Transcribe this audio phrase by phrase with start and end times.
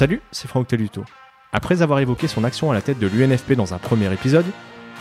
[0.00, 1.04] Salut, c'est Franck Telluto.
[1.52, 4.46] Après avoir évoqué son action à la tête de l'UNFP dans un premier épisode,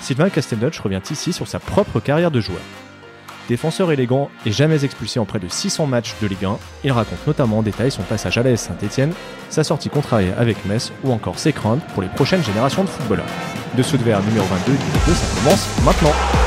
[0.02, 2.60] Sylvain Castelnutch revient ici sur sa propre carrière de joueur.
[3.48, 7.26] Défenseur élégant et jamais expulsé en près de 600 matchs de Ligue 1, il raconte
[7.26, 9.14] notamment en détail son passage à l'AS Saint-Etienne,
[9.50, 13.26] sa sortie contrariée avec Metz ou encore ses craintes pour les prochaines générations de footballeurs.
[13.78, 14.78] Dessous de verre numéro 22 du
[15.08, 16.39] 2, ça commence maintenant.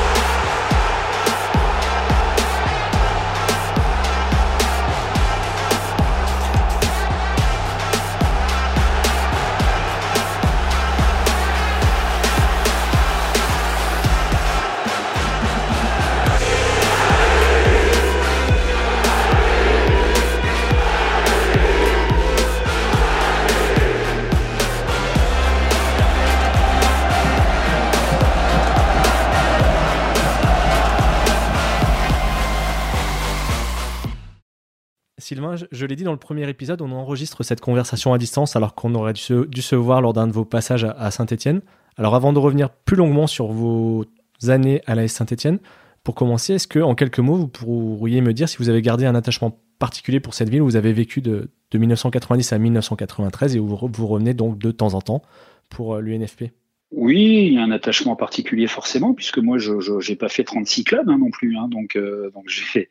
[35.83, 38.95] Je, l'ai dit dans le premier épisode, on enregistre cette conversation à distance alors qu'on
[38.95, 39.21] aurait dû
[39.61, 41.61] se, voir lors d'un de vos passages à, Saint-Etienne.
[41.97, 44.05] Alors avant de revenir plus longuement sur vos
[44.47, 45.59] années à la Saint-Etienne,
[46.03, 49.05] pour commencer, est-ce que en quelques mots, vous pourriez me dire si vous avez gardé
[49.05, 50.61] un attachement particulier pour cette ville?
[50.61, 54.93] Où vous avez vécu de, 1990 à 1993 et où vous revenez donc de temps
[54.93, 55.21] en temps
[55.69, 56.51] pour euh, l'UNFP
[56.95, 59.73] oui, il y a un attachement particulier forcément, puisque moi, je
[60.07, 61.57] n'ai pas fait 36 clubs hein, non plus.
[61.57, 62.87] Hein, donc, euh, donc j'ai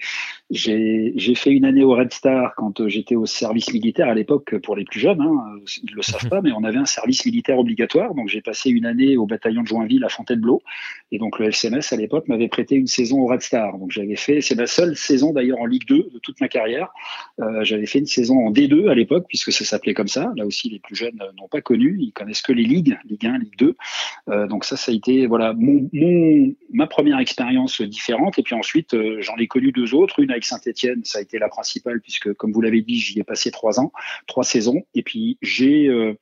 [0.51, 4.59] j'ai fait une année au Red Star quand euh, j'étais au service militaire à l'époque
[4.59, 5.21] pour les plus jeunes.
[5.21, 8.15] Hein, ils ne le savent pas, mais on avait un service militaire obligatoire.
[8.15, 10.63] Donc, j'ai passé une année au bataillon de Joinville à Fontainebleau.
[11.13, 13.79] Et donc, le FCMS à l'époque m'avait prêté une saison au Red Star.
[13.79, 16.89] Donc, j'avais fait, c'est ma seule saison d'ailleurs en Ligue 2 de toute ma carrière.
[17.41, 20.33] Euh, j'avais fait une saison en D2 à l'époque, puisque ça s'appelait comme ça.
[20.37, 21.99] Là aussi, les plus jeunes n'ont pas connu.
[22.01, 23.77] Ils connaissent que les ligues, Ligue 1, Ligue 2.
[24.29, 25.55] Euh, donc ça, ça a été voilà
[26.71, 28.39] ma première expérience différente.
[28.39, 30.21] Et puis ensuite, euh, j'en ai connu deux autres.
[30.21, 33.25] Une avec Saint-Étienne, ça a été la principale puisque, comme vous l'avez dit, j'y ai
[33.25, 33.93] passé trois ans,
[34.27, 34.83] trois saisons.
[34.95, 36.15] Et puis j'ai euh,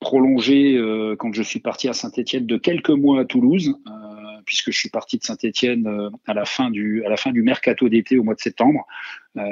[0.00, 0.80] prolongé
[1.18, 3.74] quand je suis parti à Saint-Étienne de quelques mois à Toulouse
[4.48, 7.42] puisque je suis parti de Saint-Etienne euh, à la fin du à la fin du
[7.42, 8.86] mercato d'été au mois de septembre.
[9.36, 9.42] Euh,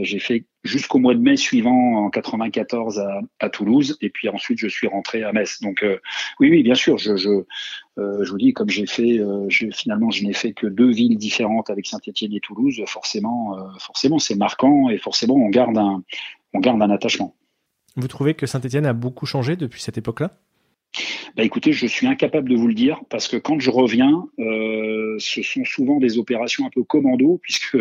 [0.00, 4.58] j'ai fait jusqu'au mois de mai suivant en 94 à, à, Toulouse et puis ensuite
[4.58, 5.60] je suis rentré à Metz.
[5.60, 5.98] Donc euh,
[6.40, 7.44] oui oui bien sûr je je,
[7.98, 9.20] je vous dis comme j'ai fait
[9.74, 14.36] finalement je n'ai fait que deux villes différentes avec Saint-Etienne et Toulouse forcément forcément c'est
[14.36, 16.02] marquant et forcément on garde un
[16.54, 17.36] on garde un attachement.
[17.96, 20.38] Vous trouvez que Saint-Etienne a beaucoup changé depuis cette époque-là?
[21.36, 25.16] Bah écoutez, je suis incapable de vous le dire parce que quand je reviens, euh,
[25.18, 27.76] ce sont souvent des opérations un peu commando puisque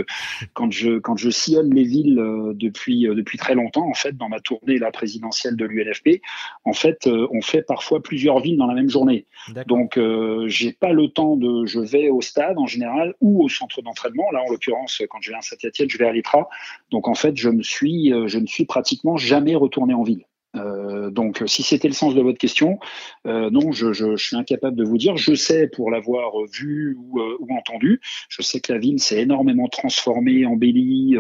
[0.54, 4.18] quand je quand je sillonne les villes euh, depuis euh, depuis très longtemps en fait
[4.18, 6.22] dans ma tournée la présidentielle de l'UNFP,
[6.66, 9.26] en fait euh, on fait parfois plusieurs villes dans la même journée.
[9.68, 13.48] Donc euh, j'ai pas le temps de je vais au stade en général ou au
[13.48, 14.30] centre d'entraînement.
[14.34, 16.50] Là en l'occurrence quand je vais à Saint-Étienne, je vais à l'Étra.
[16.92, 20.26] Donc en fait je me suis je ne suis pratiquement jamais retourné en ville.
[20.56, 22.80] Euh, donc, si c'était le sens de votre question,
[23.28, 25.18] euh, non, je, suis incapable de vous dire.
[25.18, 29.22] Je sais, pour l'avoir vu ou, euh, ou, entendu, je sais que la ville s'est
[29.22, 31.18] énormément transformée, embellie.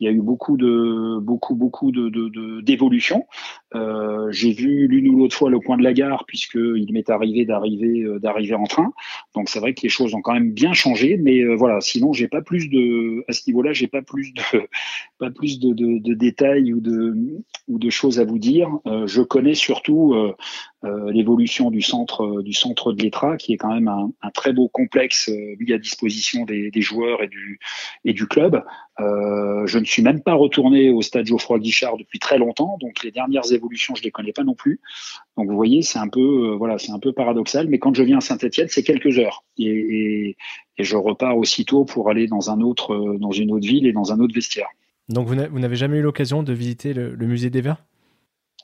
[0.00, 3.26] Euh, il y a eu beaucoup de, beaucoup, beaucoup de d'évolution.
[3.74, 7.10] De, J'ai vu l'une ou l'autre fois le coin de la gare, puisque il m'est
[7.10, 8.92] arrivé d'arriver, d'arriver en train.
[9.34, 11.80] Donc, c'est vrai que les choses ont quand même bien changé, mais voilà.
[11.80, 14.42] Sinon, j'ai pas plus de, à ce niveau-là, j'ai pas plus de,
[15.18, 17.14] pas plus de, de, de détails ou de,
[17.70, 18.68] ou de choses à vous dire.
[18.86, 20.34] Euh, je connais surtout euh,
[20.79, 24.68] euh, l'évolution du centre du centre de l'Etra, qui est quand même un, très beau
[24.68, 27.58] complexe mis à disposition des, joueurs et du
[28.04, 28.64] et du club.
[28.98, 33.10] je ne suis même pas retourné au stade Geoffroy Guichard depuis très longtemps, donc les
[33.10, 34.80] dernières évolutions je les connais pas non plus.
[35.36, 38.18] Donc vous voyez, c'est un peu voilà, c'est un peu paradoxal, mais quand je viens
[38.18, 40.36] à Saint-Étienne, c'est quelques heures et,
[40.78, 44.12] et, je repars aussitôt pour aller dans un autre dans une autre ville et dans
[44.12, 44.68] un autre vestiaire.
[45.10, 47.84] Donc vous n'avez jamais eu l'occasion de visiter le, musée des Verts?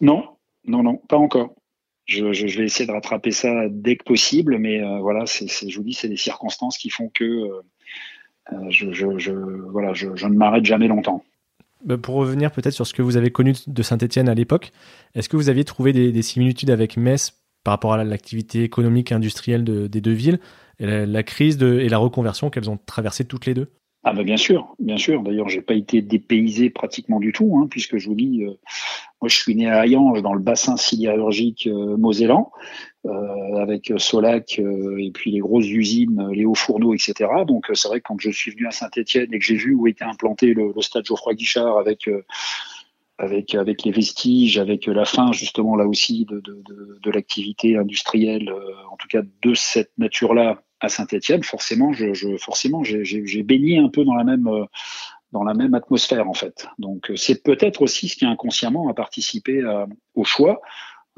[0.00, 0.24] Non,
[0.64, 1.54] non, non, pas encore.
[2.06, 5.82] Je, vais essayer de rattraper ça dès que possible, mais euh, voilà, c'est, je vous
[5.82, 7.62] dis, c'est des circonstances qui font que euh,
[8.52, 9.32] euh, je,
[9.70, 11.24] voilà, je, ne m'arrête jamais longtemps.
[12.02, 14.70] Pour revenir peut-être sur ce que vous avez connu de Saint-Etienne à l'époque,
[15.14, 19.14] est-ce que vous aviez trouvé des, similitudes avec Metz par rapport à l'activité économique et
[19.14, 20.38] industrielle des deux villes,
[20.78, 23.68] et la, crise et la reconversion qu'elles ont traversées toutes les deux?
[24.08, 25.24] Ah bah bien sûr, bien sûr.
[25.24, 28.52] D'ailleurs, j'ai pas été dépaysé pratiquement du tout, hein, puisque je vous dis, euh,
[29.20, 32.52] moi je suis né à Hayange, dans le bassin sidérurgique euh, mosellan,
[33.06, 37.30] euh, avec Solac et puis les grosses usines, les hauts fourneaux, etc.
[37.46, 39.86] Donc c'est vrai que quand je suis venu à Saint-Étienne et que j'ai vu où
[39.86, 42.10] était implanté le, stade Geoffroy Guichard avec
[43.18, 48.52] avec les vestiges, avec la fin justement là aussi de, de, l'activité industrielle,
[48.90, 54.04] en tout cas de cette nature-là à Saint-Etienne, forcément, je, forcément, j'ai baigné un peu
[54.04, 54.64] dans la même, euh,
[55.36, 56.66] dans la même atmosphère en fait.
[56.78, 59.62] Donc c'est peut-être aussi ce qui inconsciemment a participé
[60.14, 60.62] au choix.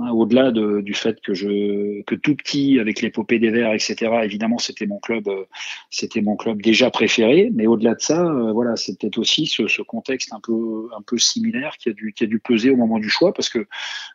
[0.01, 4.21] Hein, au-delà de, du fait que je que tout petit avec l'épopée des Verts, etc.
[4.23, 5.45] Évidemment, c'était mon club, euh,
[5.91, 7.51] c'était mon club déjà préféré.
[7.53, 11.03] Mais au-delà de ça, euh, voilà, c'est peut-être aussi ce, ce, contexte un peu un
[11.03, 13.67] peu similaire qui a dû qui a dû peser au moment du choix parce que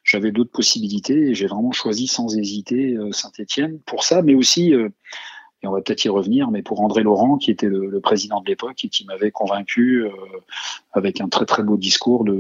[0.06, 4.74] j'avais d'autres possibilités et j'ai vraiment choisi sans hésiter euh, Saint-Étienne pour ça, mais aussi
[5.64, 8.42] et on va peut-être y revenir, mais pour André Laurent, qui était le, le président
[8.42, 10.06] de l'époque et qui m'avait convaincu
[10.92, 12.34] avec un très très beau discours de,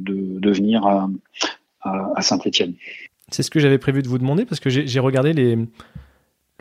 [0.00, 1.08] de, de venir à,
[1.82, 2.74] à, Saint-Etienne.
[3.30, 5.56] C'est ce que j'avais prévu de vous demander parce que j'ai regardé les,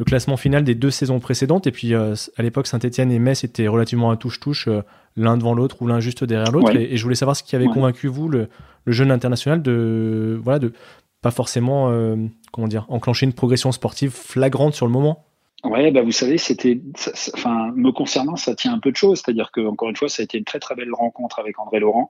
[0.01, 3.43] le classement final des deux saisons précédentes et puis euh, à l'époque Saint-Etienne et Metz
[3.43, 4.81] étaient relativement à touche-touche euh,
[5.15, 7.67] l'un devant l'autre ou l'un juste derrière l'autre et, je voulais savoir ce qui avait
[7.67, 8.47] convaincu vous le,
[8.85, 10.73] le, jeune international de voilà de
[11.21, 12.15] pas forcément euh,
[12.51, 15.25] comment dire enclencher une progression sportive flagrante sur le moment.
[15.63, 16.81] Ouais, bah vous savez, c'était,
[17.35, 19.21] enfin, me concernant, ça tient un peu de choses.
[19.23, 21.79] C'est-à-dire que, encore une fois, ça a été une très très belle rencontre avec André
[21.79, 22.09] Laurent.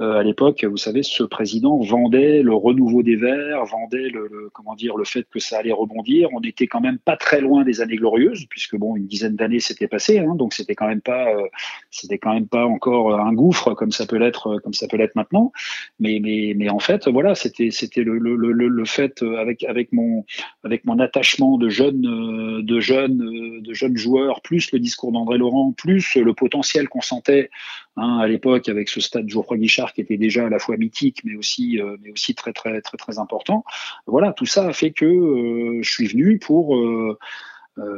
[0.00, 4.76] Euh, à l'époque, vous savez, ce président vendait le renouveau des Verts, vendait le, comment
[4.76, 6.28] dire le fait que ça allait rebondir.
[6.32, 9.58] On n'était quand même pas très loin des années glorieuses, puisque bon, une dizaine d'années
[9.58, 11.48] s'était passé, hein, donc c'était quand même pas, euh,
[11.90, 15.16] c'était quand même pas encore un gouffre comme ça peut l'être, comme ça peut l'être
[15.16, 15.52] maintenant.
[15.98, 19.92] Mais mais mais en fait, voilà, c'était c'était le, le, le, le fait avec avec
[19.92, 20.24] mon
[20.64, 25.72] avec mon attachement de jeunes de jeunes de jeunes joueurs, plus le discours d'André Laurent,
[25.72, 27.50] plus le potentiel qu'on sentait
[27.98, 31.20] hein, à l'époque avec ce stade Geoffroy Guichard qui était déjà à la fois mythique,
[31.24, 33.64] mais aussi, euh, mais aussi très, très, très, très important.
[34.06, 37.18] Voilà, tout ça a fait que euh, je suis venu pour, euh,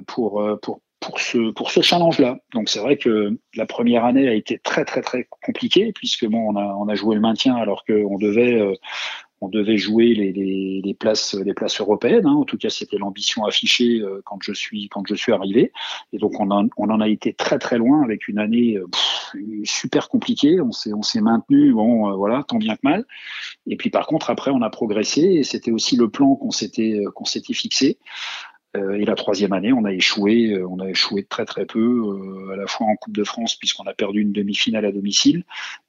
[0.07, 2.39] pour, pour, pour ce, pour ce challenge-là.
[2.53, 6.55] Donc c'est vrai que la première année a été très très très compliquée puisque bon
[6.55, 8.61] on a on a joué le maintien alors qu'on devait
[9.41, 12.27] on devait jouer les, les, les, places, les places européennes.
[12.27, 12.35] Hein.
[12.35, 15.73] En tout cas, c'était l'ambition affichée euh, quand je suis quand je suis arrivé.
[16.13, 18.87] Et donc on en, on en a été très très loin avec une année euh,
[19.65, 20.61] super compliquée.
[20.61, 23.05] On s'est on s'est maintenu, bon euh, voilà, tant bien que mal.
[23.67, 27.01] Et puis par contre après on a progressé et c'était aussi le plan qu'on s'était
[27.15, 27.99] qu'on s'était fixé.
[28.77, 31.81] Euh, et la troisième année, on a échoué, euh, on a échoué très très peu,
[31.81, 35.43] euh, à la fois en Coupe de France puisqu'on a perdu une demi-finale à domicile,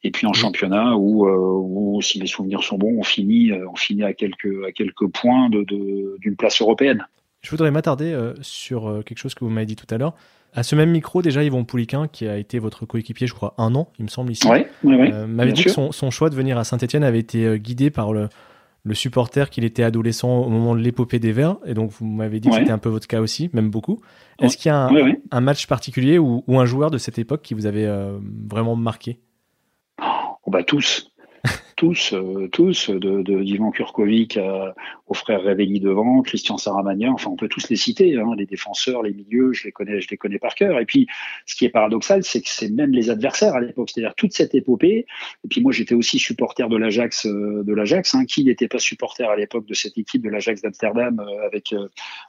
[0.04, 4.04] et puis en championnat où, où, si mes souvenirs sont bons, on finit, on finit
[4.04, 5.64] à quelques à quelques points de
[6.20, 7.06] d'une place européenne.
[7.42, 10.16] Je voudrais m'attarder sur quelque chose que vous m'avez dit tout à l'heure.
[10.54, 13.74] À ce même micro, déjà, Yvon Pouliquin, qui a été votre coéquipier, je crois, un
[13.74, 14.48] an, il me semble, ici,
[14.84, 18.28] m'avait dit que son, son, choix de venir à Saint-Etienne avait été guidé par le,
[18.84, 22.40] le supporter qu'il était adolescent au moment de l'épopée des Verts, et donc vous m'avez
[22.40, 24.02] dit que c'était un peu votre cas aussi, même beaucoup.
[24.40, 24.90] Est-ce qu'il y a
[25.32, 28.18] un, match particulier ou, un joueur de cette époque qui vous avait euh,
[28.50, 29.20] vraiment marqué?
[30.02, 31.12] Oh, bah Tous
[31.82, 34.38] tous, euh, tous, de, d'Ivan Kurkovic
[35.08, 39.02] aux frères Révelli devant, Christian Saramagna, enfin on peut tous les citer, hein, les défenseurs,
[39.02, 40.80] les milieux, je les connais, je les connais par cœur.
[40.80, 41.08] Et puis,
[41.48, 44.54] ce qui est paradoxal, c'est que c'est même les adversaires à l'époque, c'est-à-dire toute cette
[44.54, 45.08] épopée.
[45.44, 48.14] Et puis moi, j'étais aussi supporter de l'Ajax, euh, de l'Ajax.
[48.14, 51.74] Hein, qui n'était pas supporter à l'époque de cette équipe de l'Ajax d'Amsterdam euh, avec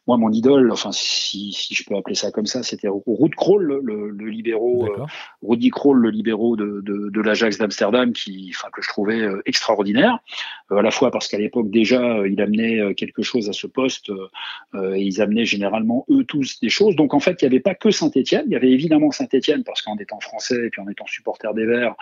[0.06, 3.80] moi mon idole, enfin si, si je peux appeler ça comme ça, c'était Ruud Kroll,
[3.82, 4.88] le, le libéraux,
[5.42, 10.18] Rudy Kroll, le libéraux de, de, de l'Ajax d'Amsterdam, qui, enfin que je trouvais extraordinaire,
[10.70, 13.52] euh, à la fois parce qu'à l'époque déjà, euh, il amenait euh, quelque chose à
[13.52, 14.10] ce poste,
[14.74, 16.96] et ils amenaient généralement eux tous des choses.
[16.96, 19.82] Donc en fait, il n'y avait pas que Saint-Étienne, il y avait évidemment Saint-Étienne parce
[19.82, 21.94] qu'en étant français et puis en étant supporter des Verts,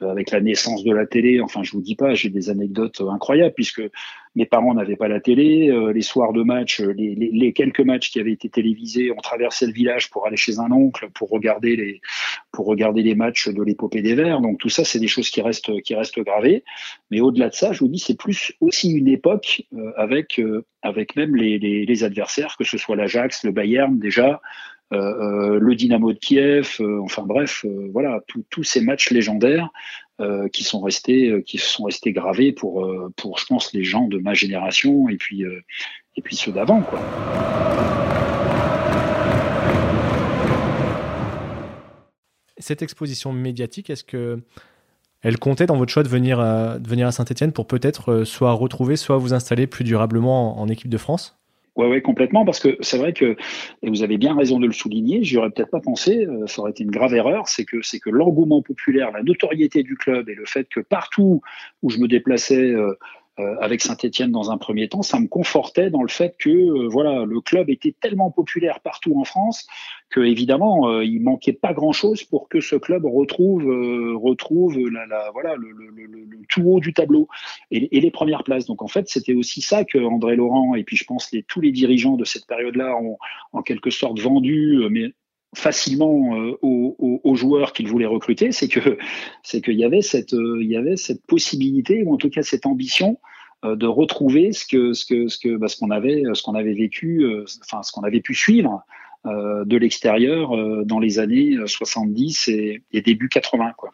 [0.00, 3.54] avec la naissance de la télé, enfin je vous dis pas, j'ai des anecdotes incroyables
[3.54, 3.82] puisque
[4.34, 8.20] mes parents n'avaient pas la télé, les soirs de match, les, les, quelques matchs qui
[8.20, 12.00] avaient été télévisés, on traversait le village pour aller chez un oncle pour regarder les
[12.52, 14.40] pour regarder les matchs de l'épopée des Verts.
[14.40, 16.64] Donc tout ça, c'est des choses qui restent qui restent gravées.
[17.10, 20.66] Mais au-delà de ça, je vous dis, c'est plus aussi une époque euh, avec, euh,
[20.82, 24.38] avec même les, les, adversaires, que ce soit l'Ajax, le Bayern déjà, euh,
[24.90, 29.70] le Dynamo de Kiev, enfin bref, voilà, tous ces matchs légendaires
[30.52, 34.34] qui sont restés, qui sont restés gravés pour, pour, je pense, les gens de ma
[34.34, 35.42] génération et puis,
[36.16, 37.00] et puis ceux d'avant, quoi.
[42.58, 44.40] Cette exposition médiatique, est-ce que
[45.24, 48.24] elle comptait dans votre choix de venir à, de venir à Saint-Etienne pour peut-être euh,
[48.26, 51.38] soit retrouver, soit vous installer plus durablement en, équipe de France?
[51.76, 53.36] Oui, ouais, complètement, parce que c'est vrai que,
[53.82, 56.60] et vous avez bien raison de le souligner, j'y aurais peut-être pas pensé, euh, ça
[56.60, 60.28] aurait été une grave erreur, c'est que, c'est que l'engouement populaire, la notoriété du club
[60.28, 61.42] et le fait que partout
[61.82, 62.96] où je me déplaçais, euh,
[63.40, 66.88] euh, avec Saint-Etienne dans un premier temps, ça me confortait dans le fait que euh,
[66.88, 69.66] voilà, le club était tellement populaire partout en France
[70.08, 73.64] que évidemment euh, il manquait pas grand-chose pour que ce club retrouve
[74.22, 77.26] retrouve la, la voilà le, le, le, le, tout haut du tableau
[77.72, 78.66] et, les premières places.
[78.66, 81.60] Donc en fait c'était aussi ça que André Laurent et puis je pense les, tous
[81.60, 83.18] les dirigeants de cette période-là ont
[83.52, 85.12] en quelque sorte vendu, mais
[85.54, 86.12] facilement
[86.62, 88.98] aux, joueurs qu'il voulait recruter, c'est que
[89.42, 92.66] c'est qu'il y avait cette il y avait cette possibilité ou en tout cas cette
[92.66, 93.18] ambition
[93.64, 96.74] de retrouver ce que ce que ce que bah, ce qu'on avait ce qu'on avait
[96.74, 97.26] vécu
[97.62, 98.84] enfin ce qu'on avait pu suivre
[99.24, 100.50] de l'extérieur
[100.84, 103.90] dans les années 70 et, et début 80 quoi.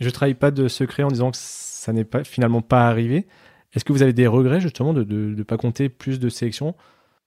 [0.00, 3.26] Je trahis pas de secret en disant que ça n'est pas finalement pas arrivé.
[3.74, 6.74] Est-ce que vous avez des regrets justement de ne pas compter plus de sélections?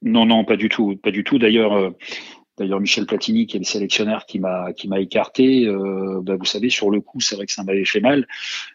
[0.01, 1.39] Non, non, pas du tout, pas du tout.
[1.39, 1.89] D'ailleurs, euh,
[2.57, 6.45] D'ailleurs, Michel Platini, qui est le sélectionneur qui m'a qui m'a écarté, euh, bah, vous
[6.45, 8.27] savez, sur le coup, c'est vrai que ça m'avait fait mal,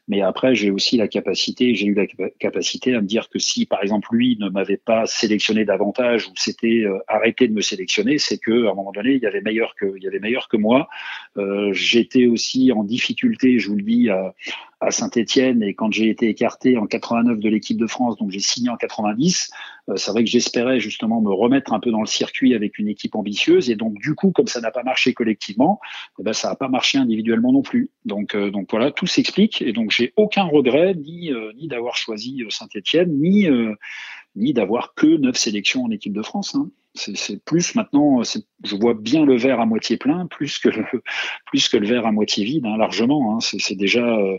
[0.06, 2.06] mais après, j'ai aussi la capacité, j'ai eu la
[2.38, 6.32] capacité à me dire que si, par exemple, lui ne m'avait pas sélectionné davantage ou
[6.36, 9.40] s'était euh, arrêté de me sélectionner, c'est que à un moment donné, il y avait
[9.40, 10.88] meilleur que il y avait meilleur que moi.
[11.36, 14.32] Euh, J'étais aussi en difficulté, je vous le dis, à,
[14.82, 18.40] à Saint-Étienne et quand j'ai été écarté en 89 de l'équipe de France, donc j'ai
[18.40, 19.50] signé en 90,
[19.88, 22.88] euh, c'est vrai que j'espérais justement me remettre un peu dans le circuit avec une
[22.88, 25.80] équipe ambitieuse et donc du coup comme ça n'a pas marché collectivement,
[26.18, 27.90] eh ben, ça n'a pas marché individuellement non plus.
[28.04, 32.42] Donc euh, donc voilà, tout s'explique et donc j'ai aucun regret ni euh, d'avoir choisi
[32.50, 33.46] Saint-Étienne ni
[34.34, 36.54] ni d'avoir que neuf sélections en équipe de France.
[36.54, 36.70] Hein.
[36.94, 40.84] C'est plus maintenant, je vois bien le verre à moitié plein, plus que le,
[41.46, 43.34] plus que le verre à moitié vide, hein, largement.
[43.34, 43.38] Hein.
[43.40, 44.36] C'est déjà, euh,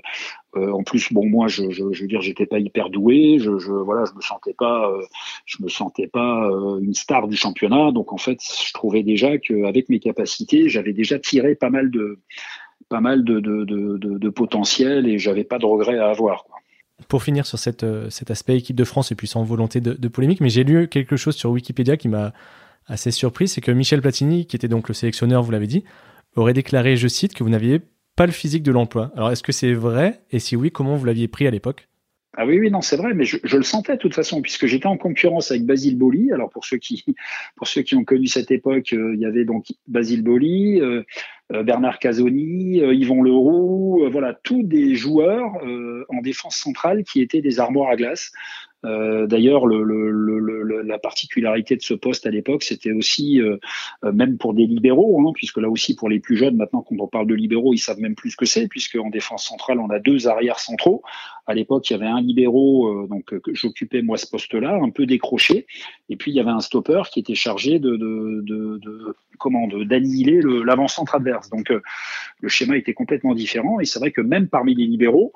[0.57, 3.57] euh, en plus, bon, moi, je, je, je veux dire, j'étais pas hyper doué, je,
[3.57, 5.01] je, voilà, je me sentais pas, euh,
[5.45, 6.47] je me sentais pas
[6.79, 7.91] une star du championnat.
[7.91, 12.19] Donc en fait, je trouvais déjà qu'avec mes capacités, j'avais déjà tiré pas mal de,
[12.87, 13.63] pas mal de, de,
[13.97, 16.45] de, potentiel et j'avais pas de regrets à avoir.
[17.07, 20.41] Pour finir sur euh, cet aspect équipe de France et puis sans volonté de, polémique,
[20.41, 22.33] mais j'ai lu quelque chose sur Wikipédia qui m'a
[22.87, 25.83] assez surpris, c'est que Michel Platini, qui était donc le sélectionneur, vous l'avez dit,
[26.35, 27.81] aurait déclaré, je cite, que vous n'aviez
[28.15, 29.11] pas le physique de l'emploi.
[29.15, 30.23] Alors est-ce que c'est vrai?
[30.31, 31.87] Et si oui, comment vous l'aviez pris à l'époque?
[32.35, 34.87] Ah oui, oui, non, c'est vrai, mais je, le sentais de toute façon, puisque j'étais
[34.87, 36.31] en concurrence avec Basile Boli.
[36.31, 37.05] Alors pour ceux qui,
[37.55, 41.03] pour ceux qui ont connu cette époque, euh, il y avait donc Basile Boli, euh,
[41.51, 45.51] euh, Bernard Casoni, Yvon Leroux, voilà, tous des joueurs
[46.09, 48.31] en défense centrale qui étaient des armoires à glace.
[48.85, 53.57] Euh, D'ailleurs, le, le, le, la particularité de ce poste à l'époque, c'était aussi, euh,
[54.03, 57.07] même pour des libéraux, hein, puisque là aussi pour les plus jeunes, maintenant quand on
[57.07, 59.89] parle de libéraux, ils savent même plus ce que c'est, puisque en défense centrale, on
[59.89, 61.01] a deux arrières centraux.
[61.45, 65.05] À l'époque, il y avait un libéraux, euh, donc j'occupais moi ce poste-là, un peu
[65.05, 65.65] décroché,
[66.09, 71.49] et puis il y avait un stopper qui était chargé de, de, d'annihiler l'avant-centre adverse.
[71.49, 71.81] Donc euh,
[72.39, 75.33] le schéma était complètement différent, et c'est vrai que même parmi les libéraux,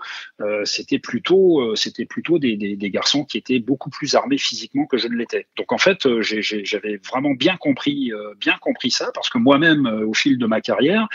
[0.64, 5.16] c'était plutôt, c'était plutôt des, garçons qui était beaucoup plus armé physiquement que je ne
[5.16, 5.48] l'étais.
[5.58, 9.86] Donc en fait, euh, j'avais vraiment bien compris, euh, bien compris ça, parce que moi-même,
[9.86, 11.08] euh, au fil de ma carrière,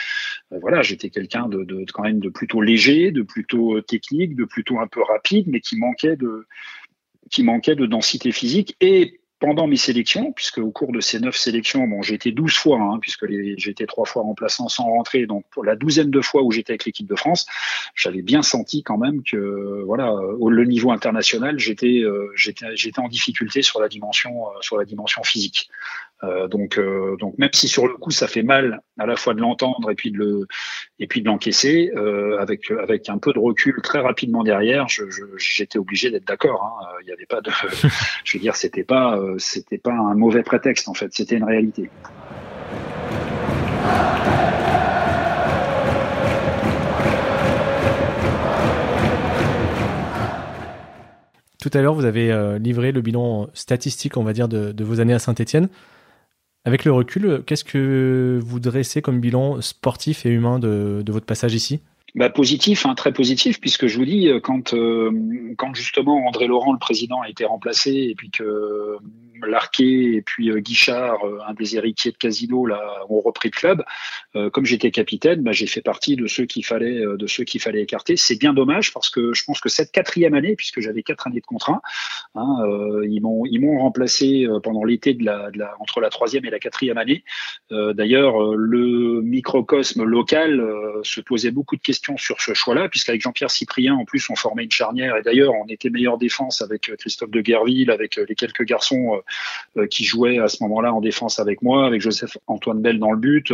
[0.50, 4.80] voilà, j'étais quelqu'un de, de, quand même de plutôt léger, de plutôt technique, de plutôt
[4.82, 10.70] un peu rapide, mais qui manquait de densité physique et pendant mes sélections, puisque au
[10.70, 14.22] cours de ces neuf sélections, bon, j'ai été douze fois, hein, puisque été trois fois
[14.22, 17.46] remplaçant sans rentrer, donc pour la douzaine de fois où j'étais avec l'équipe de France,
[17.96, 23.00] j'avais bien senti quand même que, voilà, au le niveau international, j'étais, euh, j'étais, j'étais
[23.00, 25.68] en difficulté sur la dimension, euh, sur la dimension physique.
[26.24, 29.34] Euh, donc, euh, donc même si sur le coup ça fait mal à la fois
[29.34, 30.46] de l'entendre et puis de le
[31.00, 34.86] et puis de l'encaisser, euh, avec avec un peu de recul très rapidement derrière,
[35.36, 36.62] j'étais obligé d'être d'accord.
[36.64, 36.86] Hein.
[37.02, 37.50] Il n'y avait pas de,
[38.24, 41.90] je veux dire, c'était pas c'était pas un mauvais prétexte en fait, c'était une réalité.
[51.60, 55.00] Tout à l'heure, vous avez livré le bilan statistique, on va dire, de, de vos
[55.00, 55.68] années à Saint-Etienne.
[56.64, 61.54] Avec le recul, qu'est-ce que vous dressez comme bilan sportif et humain de, votre passage
[61.54, 61.80] ici?
[62.14, 65.10] Bah, positif, hein, très positif, puisque je vous dis, quand, euh,
[65.56, 68.98] quand justement André Laurent, le président, a été remplacé, et puis que
[69.46, 73.56] Larquet et puis euh, Guichard, euh, un des héritiers de Casino, là, ont repris le
[73.56, 73.84] club.
[74.36, 77.60] Euh, comme j'étais capitaine, bah, j'ai fait partie de ceux qu'il fallait, de ceux qu'il
[77.60, 78.16] fallait écarter.
[78.16, 81.40] C'est bien dommage parce que je pense que cette quatrième année, puisque j'avais quatre années
[81.40, 81.82] de contrat,
[82.34, 82.56] hein,
[83.04, 86.50] ils m'ont ils m'ont remplacé pendant l'été de la, de la, entre la troisième et
[86.50, 87.24] la quatrième année.
[87.70, 90.62] D'ailleurs, le microcosme local
[91.02, 94.64] se posait beaucoup de questions sur ce choix-là, puisqu'avec Jean-Pierre Cyprien, en plus, on formait
[94.64, 95.16] une charnière.
[95.16, 99.20] Et d'ailleurs, on était meilleure défense avec Christophe de Guerville, avec les quelques garçons
[99.76, 103.12] euh, qui jouait à ce moment-là en défense avec moi, avec Joseph Antoine Bell dans
[103.12, 103.52] le but.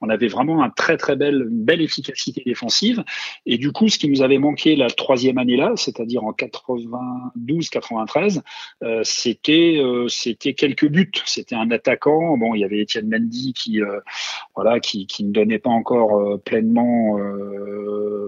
[0.00, 3.02] On avait vraiment un très très belle, une belle efficacité défensive.
[3.46, 8.42] Et du coup, ce qui nous avait manqué la troisième année-là, c'est-à-dire en 92-93,
[8.82, 11.10] euh, c'était euh, c'était quelques buts.
[11.24, 12.36] C'était un attaquant.
[12.36, 13.80] Bon, il y avait Étienne Mendy qui
[14.54, 17.18] voilà qui, qui ne donnait pas encore pleinement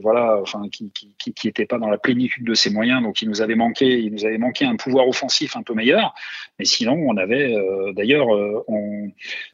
[0.03, 3.03] voilà enfin qui qui, qui était pas dans la plénitude de ses moyens.
[3.03, 6.15] Donc il nous avait manqué il nous avait manqué un pouvoir offensif un peu meilleur.
[6.59, 7.55] Mais sinon on avait
[7.95, 8.29] d'ailleurs,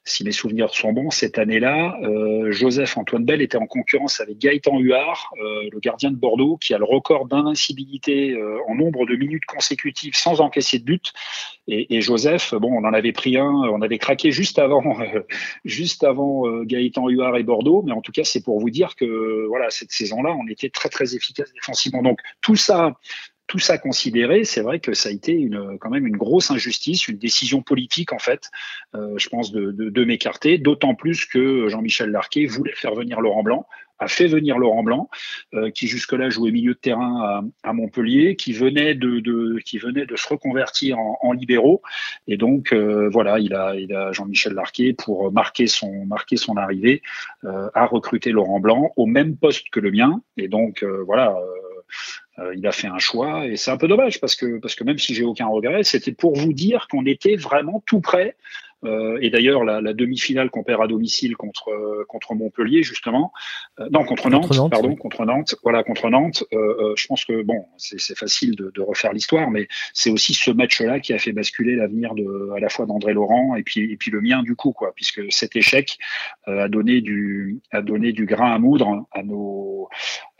[0.04, 1.98] si mes souvenirs sont bons, cette année-là,
[2.50, 6.78] Joseph Antoine Bell était en concurrence avec Gaëtan Huard, le gardien de Bordeaux, qui a
[6.78, 8.36] le record d'invincibilité
[8.68, 11.12] en nombre de minutes consécutives sans encaisser de but.
[11.66, 14.82] Et, et, Joseph, bon, on en avait pris un, on avait craqué juste avant,
[15.64, 19.46] juste avant Gaëtan Huard et Bordeaux, mais en tout cas, c'est pour vous dire que
[19.48, 22.02] voilà, cette saison-là, on était très très efficace défensivement.
[22.02, 22.98] Donc tout ça,
[23.46, 27.08] tout ça considéré, c'est vrai que ça a été une, quand même une grosse injustice,
[27.08, 28.50] une décision politique en fait,
[28.94, 33.42] euh, je pense, de, de, m'écarter, d'autant plus que Jean-Michel Larquet voulait faire venir Laurent
[33.42, 33.66] Blanc,
[33.98, 35.08] a fait venir Laurent Blanc,
[35.52, 37.20] euh, qui jusque-là jouait milieu de terrain
[37.62, 41.82] à, à Montpellier, qui venait de, de, qui venait de se reconvertir en, en libéraux,
[42.26, 46.56] et donc euh, voilà, il a, il a Jean-Michel Larquet pour marquer son, marquer son
[46.56, 47.02] arrivée,
[47.74, 51.36] a recruté Laurent Blanc au même poste que le mien, et donc voilà
[52.38, 54.84] euh, il a fait un choix et c'est un peu dommage parce que parce que
[54.84, 58.36] même si j'ai aucun regret, c'était pour vous dire qu'on était vraiment tout près
[58.84, 63.32] euh, et d'ailleurs, la, demi-finale qu'on perd à domicile contre euh, contre Montpellier, justement,
[63.80, 66.44] euh, non contre Nantes, pardon, contre Nantes, voilà contre Nantes.
[66.52, 71.12] je pense que bon, c'est facile de, refaire l'histoire, mais c'est aussi ce match-là qui
[71.12, 74.20] a fait basculer l'avenir de à la fois d'André Laurent et puis et puis le
[74.20, 75.98] mien du coup, quoi, puisque cet échec
[76.46, 79.88] a donné du a donné du grain à moudre à nos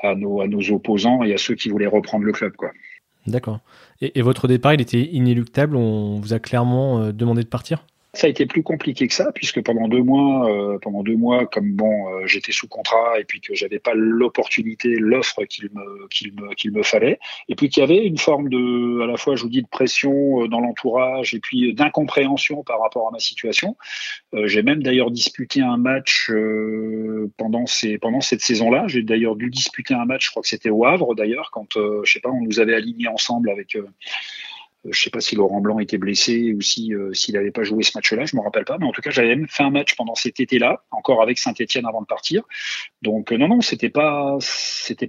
[0.04, 2.70] à nos opposants et à ceux qui voulaient reprendre le club, quoi.
[3.26, 3.60] D'accord.
[4.02, 5.76] Et, et, votre départ, il était inéluctable.
[5.76, 7.86] On vous a clairement demandé de partir?
[8.14, 11.46] Ça a été plus compliqué que ça, puisque pendant deux mois, euh, pendant deux mois,
[11.46, 16.08] comme bon, euh, j'étais sous contrat et puis que j'avais pas l'opportunité, l'offre qu'il me,
[16.08, 17.18] qu'il me, qu'il me fallait,
[17.48, 19.68] et puis qu'il y avait une forme de, à la fois, je vous dis, de
[19.68, 23.76] pression euh, dans l'entourage et puis d'incompréhension par rapport à ma situation.
[24.44, 26.30] J'ai même d'ailleurs disputé un match
[27.36, 28.84] pendant ces, pendant cette saison-là.
[28.88, 32.12] J'ai d'ailleurs dû disputer un match, je crois que c'était au Havre d'ailleurs, quand, je
[32.12, 33.76] sais pas, on nous avait alignés ensemble avec
[34.84, 37.62] je ne sais pas si Laurent Blanc était blessé ou si euh, s'il n'avait pas
[37.62, 38.76] joué ce match-là, je me rappelle pas.
[38.78, 41.86] Mais en tout cas, j'avais même fait un match pendant cet été-là, encore avec Saint-Étienne
[41.86, 42.42] avant de partir.
[43.00, 44.36] Donc euh, non, non, c'était pas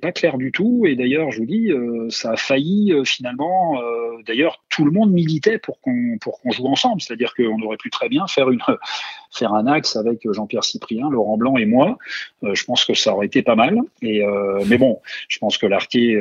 [0.01, 0.85] pas clair du tout.
[0.85, 3.77] Et d'ailleurs, je vous dis, euh, ça a failli finalement.
[4.25, 7.01] d'ailleurs, tout le monde militait pour qu'on pour joue ensemble.
[7.01, 8.61] C'est-à-dire qu'on aurait pu très bien faire une
[9.31, 11.97] faire un axe avec Jean-Pierre Cyprien, Laurent Blanc et moi.
[12.41, 13.77] je pense que ça aurait été pas mal.
[14.01, 14.23] Et
[14.67, 16.15] mais bon, je pense que l'arqué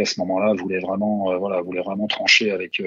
[0.00, 2.82] à ce moment-là voulait vraiment voilà voulait vraiment trancher avec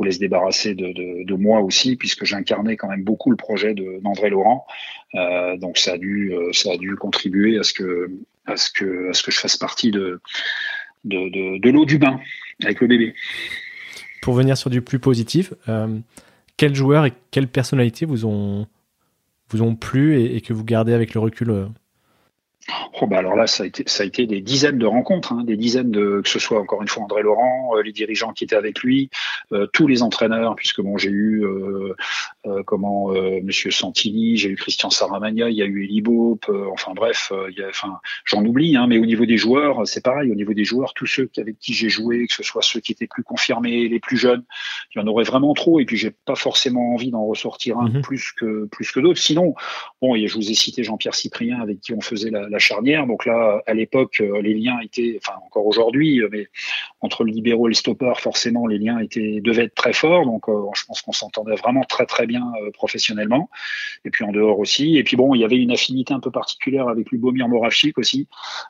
[0.00, 4.66] voulait se débarrasser de, moi aussi, puisque j'incarnais quand même beaucoup le projet d'André Laurent.
[5.14, 8.10] Euh, donc ça a dû, euh, ça a dû contribuer à ce que,
[8.46, 10.20] à ce que, à ce que je fasse partie de,
[11.04, 12.18] de, l'eau du bain
[12.62, 13.14] avec le bébé.
[14.22, 15.98] Pour venir sur du plus positif, euh,
[16.56, 18.66] quels joueurs et quelles personnalités vous ont,
[19.50, 21.68] vous ont plu et que vous gardez avec le recul
[23.00, 25.44] Oh bah alors là, ça a été, ça a été des dizaines de rencontres, hein,
[25.44, 28.44] des dizaines de, que ce soit encore une fois André Laurent, euh, les dirigeants qui
[28.44, 29.08] étaient avec lui,
[29.52, 31.94] euh, tous les entraîneurs, puisque bon, j'ai eu euh,
[32.66, 33.08] comment
[33.42, 37.58] Monsieur Santini, j'ai eu Christian Saramagna, il y a eu Eli Bope, enfin bref, il
[37.58, 40.30] y a, enfin j'en oublie, hein, mais au niveau des joueurs, c'est pareil.
[40.30, 42.92] Au niveau des joueurs, tous ceux avec qui j'ai joué, que ce soit ceux qui
[42.92, 44.44] étaient plus confirmés, les plus jeunes,
[44.94, 47.88] il y en aurait vraiment trop, et puis j'ai pas forcément envie d'en ressortir un
[47.88, 48.02] mhm.
[48.02, 49.20] plus que plus que d'autres.
[49.20, 49.54] Sinon,
[50.00, 53.06] bon, je vous ai cité Jean-Pierre Cyprien avec qui on faisait la, la charnière.
[53.06, 56.48] Donc là, à l'époque, euh, les liens étaient, enfin encore aujourd'hui, euh, mais
[57.00, 60.24] entre le libéraux et le stopper, forcément, les liens étaient devaient être très forts.
[60.24, 63.50] Donc euh, je pense qu'on s'entendait vraiment très très bien professionnellement.
[64.04, 64.96] Et puis en dehors aussi.
[64.96, 68.28] Et puis bon, il y avait une affinité un peu particulière avec Lubomir Moravchik aussi,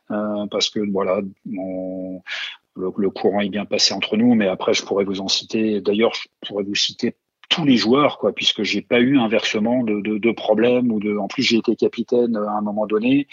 [0.08, 5.04] parce que voilà, le, le, courant est bien passé entre nous, mais après, je pourrais
[5.04, 5.80] vous en citer.
[5.80, 7.14] D'ailleurs, je pourrais vous citer
[7.50, 11.16] tous les joueurs, quoi, puisque j'ai pas eu inversement de, de, de problème ou de.
[11.16, 13.26] En plus, j'ai été capitaine à un moment donné.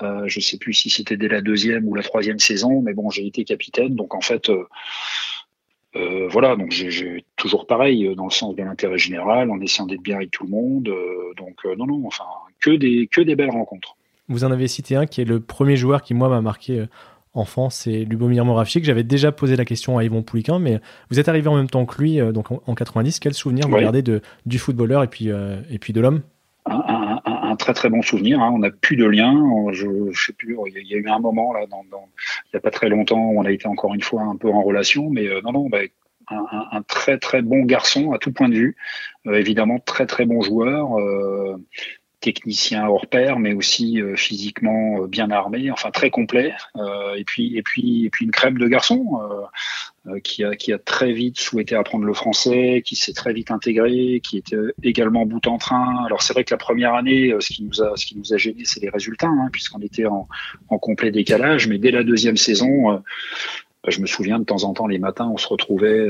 [0.00, 3.10] Euh, je sais plus si c'était dès la deuxième ou la troisième saison, mais bon,
[3.10, 4.48] j'ai été capitaine, donc en fait.
[4.48, 4.64] Euh,
[5.96, 10.02] euh, voilà, donc j'ai toujours pareil dans le sens de l'intérêt général, en essayant d'être
[10.02, 10.88] bien avec tout le monde.
[10.88, 12.24] Euh, donc non, non, enfin
[12.60, 13.96] que des que des belles rencontres.
[14.28, 16.84] Vous en avez cité un qui est le premier joueur qui moi m'a marqué
[17.36, 18.84] enfant, c'est Lubomir Moravchik.
[18.84, 21.86] J'avais déjà posé la question à Yvon Pouliquin, mais vous êtes arrivé en même temps
[21.86, 23.20] que lui, euh, donc en, 90.
[23.20, 26.22] Quel souvenir vous gardez de, du footballeur et puis, euh, et puis de l'homme?
[26.64, 28.40] Un, très très bon souvenir.
[28.40, 28.50] Hein.
[28.54, 29.34] On n'a plus de lien.
[29.72, 30.56] Je, je sais plus.
[30.66, 33.40] Il y, a eu un moment là, dans, il n'y a pas très longtemps, où
[33.40, 35.78] on a été encore une fois un peu en relation, mais euh, non, non, bah,
[36.28, 38.76] un, très très bon garçon à tout point de vue.
[39.26, 40.98] évidemment, très très bon joueur
[42.20, 46.54] technicien hors pair, mais aussi euh, physiquement euh, bien armé, enfin très complet.
[46.76, 49.20] Euh, et puis et puis et puis une crème de garçon
[50.22, 54.56] qui a très vite souhaité apprendre le français, qui s'est très vite intégré, qui était
[54.84, 56.04] également bout en train.
[56.06, 58.36] Alors c'est vrai que la première année, ce qui nous a ce qui nous a
[58.36, 60.28] gêné, c'est les résultats, hein, puisqu'on était en,
[60.68, 61.66] en complet décalage.
[61.66, 63.02] Mais dès la deuxième saison, bah,
[63.88, 66.06] je me souviens de temps en temps les matins, on se retrouvait,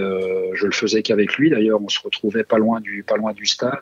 [0.53, 3.47] je le faisais qu'avec lui d'ailleurs, on se retrouvait pas loin du pas loin du
[3.47, 3.81] stade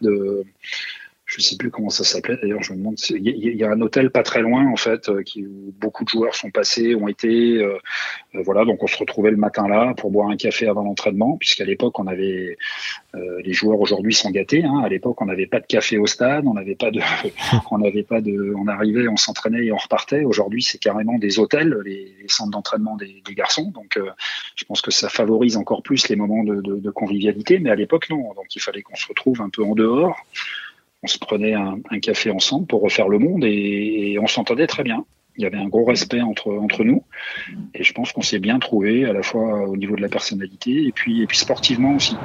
[1.37, 2.63] je sais plus comment ça s'appelait d'ailleurs.
[2.63, 2.97] Je me demande.
[3.11, 6.09] Il y, a un hôtel pas très loin en fait, euh, qui, où beaucoup de
[6.09, 7.59] joueurs sont passés, ont été.
[7.59, 7.77] Euh,
[8.37, 11.37] euh, voilà, donc on se retrouvait le matin là pour boire un café avant l'entraînement,
[11.37, 12.57] puisqu'à l'époque on avait
[13.45, 14.65] les joueurs aujourd'hui sont gâtés.
[14.65, 17.01] Hein, à l'époque on n'avait pas de café au stade, on n'avait pas de,
[17.71, 20.25] on n'avait pas de, on arrivait, on s'entraînait et on repartait.
[20.25, 23.71] Aujourd'hui c'est carrément des hôtels, les, centres d'entraînement des, des, garçons.
[23.75, 23.99] Donc
[24.57, 27.59] je pense que ça favorise encore plus les moments de, de, de convivialité.
[27.59, 30.17] Mais à l'époque non, donc il fallait qu'on se retrouve un peu en dehors
[31.05, 35.05] on se prenait un, café ensemble pour refaire le monde et, on s'entendait très bien.
[35.37, 37.03] Il y avait un gros respect entre, nous
[37.75, 40.87] et je pense qu'on s'est bien trouvé à la fois au niveau de la personnalité
[40.87, 42.17] et puis, et puis sportivement aussi.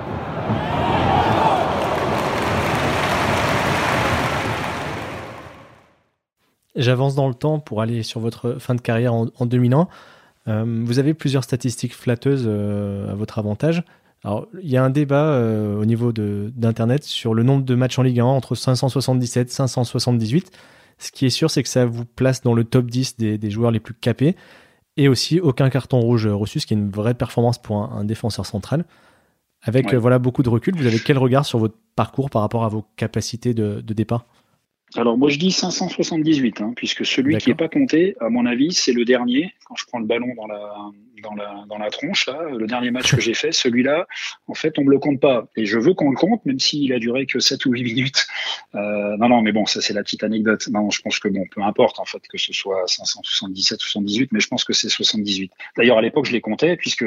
[6.76, 9.90] J'avance dans le temps pour aller sur votre fin de carrière en, en 2001.
[10.48, 13.84] Euh, vous avez plusieurs statistiques flatteuses euh, à votre avantage.
[14.24, 18.00] Alors, il y a un débat euh, au niveau d'Internet sur le nombre de matchs
[18.00, 20.52] en Ligue 1 entre 577 et 578.
[20.98, 23.72] Ce qui est sûr, c'est que ça vous place dans le top 10 des, joueurs
[23.72, 24.36] les plus capés.
[24.98, 28.46] Et aussi, aucun carton rouge reçu, ce qui est une vraie performance pour un, défenseur
[28.46, 28.84] central.
[29.62, 32.70] Avec voilà, beaucoup de recul, vous avez quel regard sur votre parcours par rapport à
[32.70, 34.26] vos capacités de, départ?
[34.96, 38.74] Alors moi je dis 578, hein, puisque celui qui n'est pas compté, à mon avis,
[38.74, 39.54] c'est le dernier.
[39.66, 42.92] Quand je prends le ballon dans la, dans la, dans la tronche, là, le dernier
[42.92, 44.08] match que j'ai fait, celui-là,
[44.48, 45.48] en fait, on me le compte pas.
[45.56, 48.28] Et je veux qu'on le compte, même s'il a duré que 7 ou 8 minutes.
[48.76, 50.68] Euh, non, non, mais bon, ça c'est la petite anecdote.
[50.70, 54.32] Non, je pense que bon, peu importe en fait que ce soit 577 ou 78,
[54.32, 55.52] mais je pense que c'est 78.
[55.78, 57.06] D'ailleurs, à l'époque, je les comptais puisque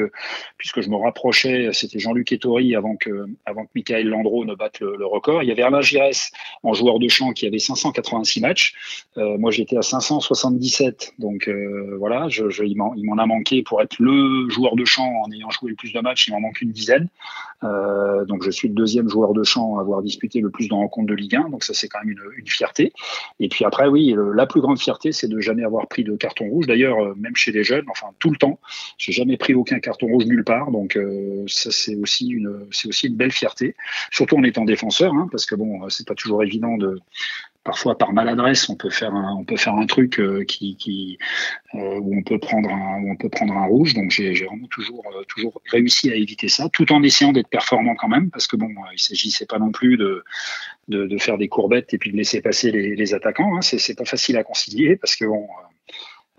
[0.57, 4.79] puisque je me rapprochais, c'était Jean-Luc Ettori avant que avant que Michael Landreau ne batte
[4.79, 5.43] le, record.
[5.43, 6.31] Il y avait Alain Giresse
[6.63, 8.73] en joueur de champ qui avait 586 matchs.
[9.17, 14.49] Euh, moi, j'étais à 577, donc euh, voilà, il m'en a manqué pour être le
[14.49, 17.09] joueur de champ en ayant joué le plus de matchs, il m'en manque une dizaine.
[17.63, 20.73] Euh, donc je suis le deuxième joueur de champ à avoir disputé le plus de
[20.73, 22.91] rencontres de Ligue 1, donc ça c'est quand même une, fierté.
[23.39, 26.45] Et puis après, oui, la plus grande fierté, c'est de jamais avoir pris de carton
[26.49, 26.67] rouge.
[26.67, 28.59] D'ailleurs, même chez les jeunes, enfin tout le temps,
[28.97, 30.71] j'ai jamais pris aucun carton rouge nulle part.
[30.71, 30.99] Donc
[31.47, 33.75] ça c'est aussi une, c'est aussi une belle fierté,
[34.11, 36.99] surtout en étant défenseur, hein, parce que bon, c'est pas toujours évident de
[37.63, 41.17] parfois par maladresse, on peut faire un, on peut faire un truc euh, qui, qui
[41.75, 43.93] euh, où on peut prendre un, où on peut prendre un rouge.
[43.93, 47.95] Donc j'ai vraiment toujours, euh, toujours réussi à éviter ça, tout en essayant d'être performant
[47.95, 50.23] quand même, parce que bon, il s'agissait pas non plus de,
[50.89, 53.55] de, de, faire des courbettes et puis de laisser passer les, les attaquants.
[53.55, 53.61] Hein.
[53.61, 55.47] C'est pas facile à concilier parce que bon.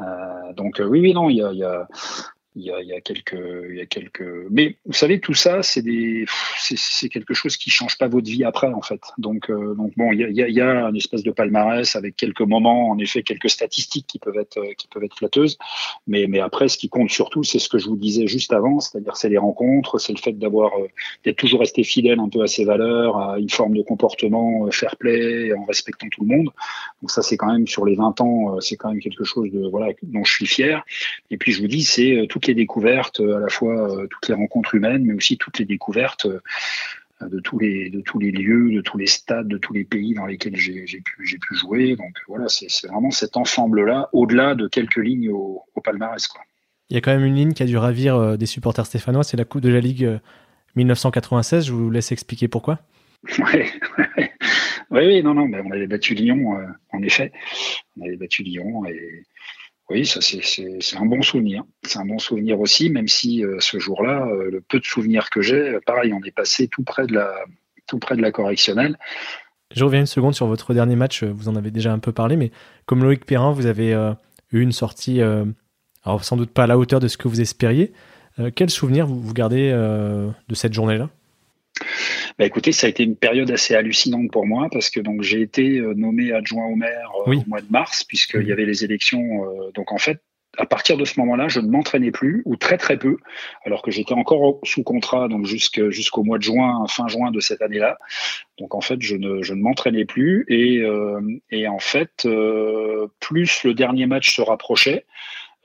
[0.00, 1.86] Euh, donc oui, oui, non, il y a, il y a
[2.56, 3.36] il y, a, il y a, quelques,
[3.68, 4.24] il y a quelques.
[4.48, 6.24] Mais vous savez, tout ça, c'est des,
[6.58, 9.00] c'est quelque chose qui change pas votre vie après, en fait.
[9.18, 12.14] Donc, euh, donc bon, il y, a, il y a une espèce de palmarès avec
[12.14, 15.58] quelques moments, en effet, quelques statistiques qui peuvent être, qui peuvent être flatteuses.
[16.06, 18.78] Mais, mais après, ce qui compte surtout, c'est ce que je vous disais juste avant,
[18.78, 20.86] c'est-à-dire c'est les rencontres, c'est le fait d'avoir, euh,
[21.24, 24.70] d'être toujours resté fidèle un peu à ses valeurs, à une forme de comportement euh,
[24.70, 26.50] fair play, en respectant tout le monde.
[27.02, 29.68] Donc ça, c'est quand même sur les 20 ans, c'est quand même quelque chose de,
[29.68, 30.84] voilà, dont je suis fier.
[31.30, 34.28] Et puis je vous dis, c'est tout les découvertes, euh, à la fois euh, toutes
[34.28, 36.40] les rencontres humaines, mais aussi toutes les découvertes euh,
[37.20, 40.14] de tous les de tous les lieux, de tous les stades, de tous les pays
[40.14, 41.96] dans lesquels j'ai pu j'ai pu jouer.
[41.96, 46.40] Donc voilà, c'est vraiment cet ensemble là, au-delà de quelques lignes au, palmarès quoi.
[46.90, 49.36] Il y a quand même une ligne qui a dû ravir des supporters stéphanois, c'est
[49.36, 50.20] la Coupe de la Ligue
[50.76, 51.66] 1996.
[51.66, 52.80] Je vous laisse expliquer pourquoi.
[53.38, 53.64] oui,
[54.90, 56.58] oui, non, non, mais on avait battu Lyon,
[56.90, 57.32] en effet.
[57.96, 59.24] On avait battu Lyon et
[59.90, 61.62] oui, ça c'est un bon souvenir.
[61.82, 65.28] C'est un bon souvenir aussi, même si euh, ce jour-là, euh, le peu de souvenirs
[65.28, 68.98] que j'ai, euh, pareil, on est passé tout près de la, correctionnelle.
[69.74, 71.22] Je reviens une seconde sur votre dernier match.
[71.22, 72.50] Vous en avez déjà un peu parlé, mais
[72.86, 73.92] comme Loïc Perrin, vous avez
[74.52, 75.20] eu une sortie,
[76.04, 77.92] sans doute pas à la hauteur de ce que vous espériez.
[78.54, 81.10] quel souvenir vous gardez de cette journée-là?
[82.38, 85.40] Bah, écoutez, ça a été une période assez hallucinante pour moi parce que donc j'ai
[85.40, 88.84] été euh, nommé adjoint au maire euh, au mois de mars puisqu'il y avait les
[88.84, 89.44] élections.
[89.44, 90.20] Euh, donc en fait,
[90.58, 93.16] à partir de ce moment-là, je ne m'entraînais plus ou très très peu,
[93.64, 97.62] alors que j'étais encore sous contrat donc jusqu'au mois de juin, fin juin de cette
[97.62, 97.98] année-là.
[98.58, 100.84] Donc en fait, je ne, je ne m'entraînais plus et,
[101.50, 102.28] et en fait,
[103.18, 105.06] plus le dernier match se rapprochait,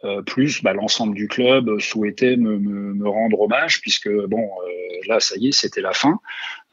[0.05, 5.35] euh, plus bah, l'ensemble du club souhaitait me, rendre hommage puisque bon euh, là ça
[5.37, 6.19] y est c'était la fin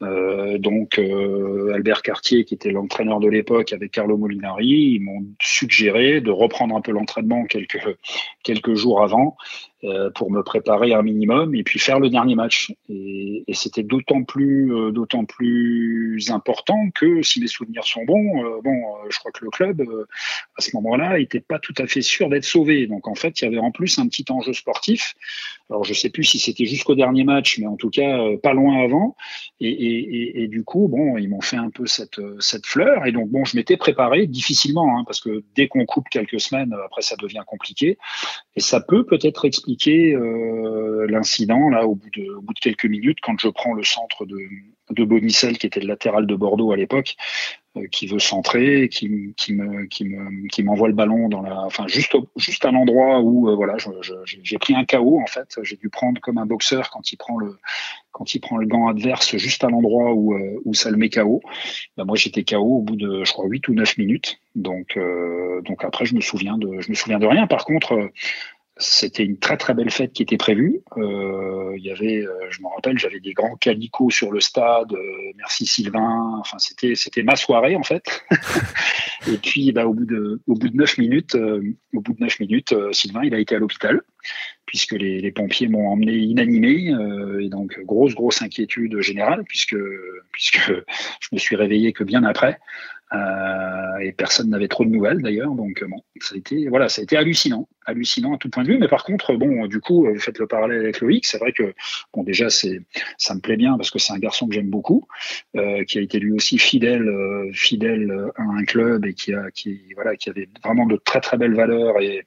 [0.02, 5.24] Euh, donc euh, Albert Cartier, qui était l'entraîneur de l'époque avec Carlo Molinari, ils m'ont
[5.40, 9.37] suggéré de reprendre un peu l'entraînement quelques jours avant
[9.85, 12.72] euh, pour me préparer un minimum et puis faire le dernier match.
[12.90, 19.44] Et, c'était d'autant plus important que si mes souvenirs sont bons, bon, je crois que
[19.44, 19.82] le club
[20.59, 22.87] à ce moment-là était pas tout à fait sûr d'être sauvé.
[22.87, 25.14] Donc en fait, il y avait en plus un petit enjeu sportif.
[25.70, 28.85] Alors je sais plus si c'était jusqu'au dernier match, mais en tout cas pas loin
[28.85, 29.16] avant.
[29.61, 33.07] Et, et, du coup, bon, ils m'ont fait un peu cette fleur.
[33.07, 36.75] Et donc bon, je m'étais préparé difficilement hein, parce que dès qu'on coupe quelques semaines,
[36.85, 37.99] après ça devient compliqué.
[38.55, 43.49] Et ça peut peut-être expliquer euh, l'incident là au bout de quelques minutes quand je
[43.49, 44.37] prends le centre de
[44.90, 47.16] de Bonicel qui était le latéral de Bordeaux à l'époque
[47.77, 51.61] euh, qui veut centrer qui, qui me qui me qui m'envoie le ballon dans la
[51.62, 53.77] enfin juste juste à l'endroit où euh, voilà
[54.25, 55.59] j'ai pris un KO en fait.
[55.62, 57.57] J'ai dû prendre comme un boxeur quand il prend le
[58.12, 61.42] quand il prend le gant adverse juste à l'endroit où où ça le met KO
[61.96, 64.38] ben moi j'étais KO au bout de je crois 8 ou 9 minutes.
[64.55, 64.99] Donc
[65.64, 67.46] donc après je me souviens de je me souviens de rien.
[67.46, 68.11] Par contre
[68.79, 70.81] c'était une très très belle fête qui était prévue.
[70.99, 74.93] Euh, il y avait, euh, je me rappelle, j'avais des grands calicots sur le stade.
[74.93, 76.37] Euh, merci Sylvain.
[76.41, 78.23] Enfin, c'était c'était ma soirée en fait.
[79.33, 82.39] et puis, bah, au bout de au bout de neuf minutes, au bout de neuf
[82.39, 84.03] minutes, Sylvain il a été à l'hôpital
[84.67, 86.93] puisque les, les pompiers m'ont emmené inanimé
[87.41, 89.77] et donc grosse grosse inquiétude générale puisque
[90.33, 90.71] puisque
[91.21, 92.59] je me suis réveillé que bien après.
[93.12, 95.53] Euh, et personne n'avait trop de nouvelles d'ailleurs.
[95.53, 98.69] Donc bon, ça a été voilà, ça a été hallucinant, hallucinant à tout point de
[98.69, 98.79] vue.
[98.79, 101.25] Mais par contre, bon, du coup, vous faites le parallèle avec Loïc.
[101.25, 101.73] C'est vrai que
[102.12, 102.81] bon, déjà c'est,
[103.16, 105.07] ça me plaît bien parce que c'est un garçon que j'aime beaucoup,
[105.57, 109.51] euh, qui a été lui aussi fidèle, euh, fidèle à un club et qui a,
[109.53, 112.27] qui voilà, qui avait vraiment de très très belles valeurs et,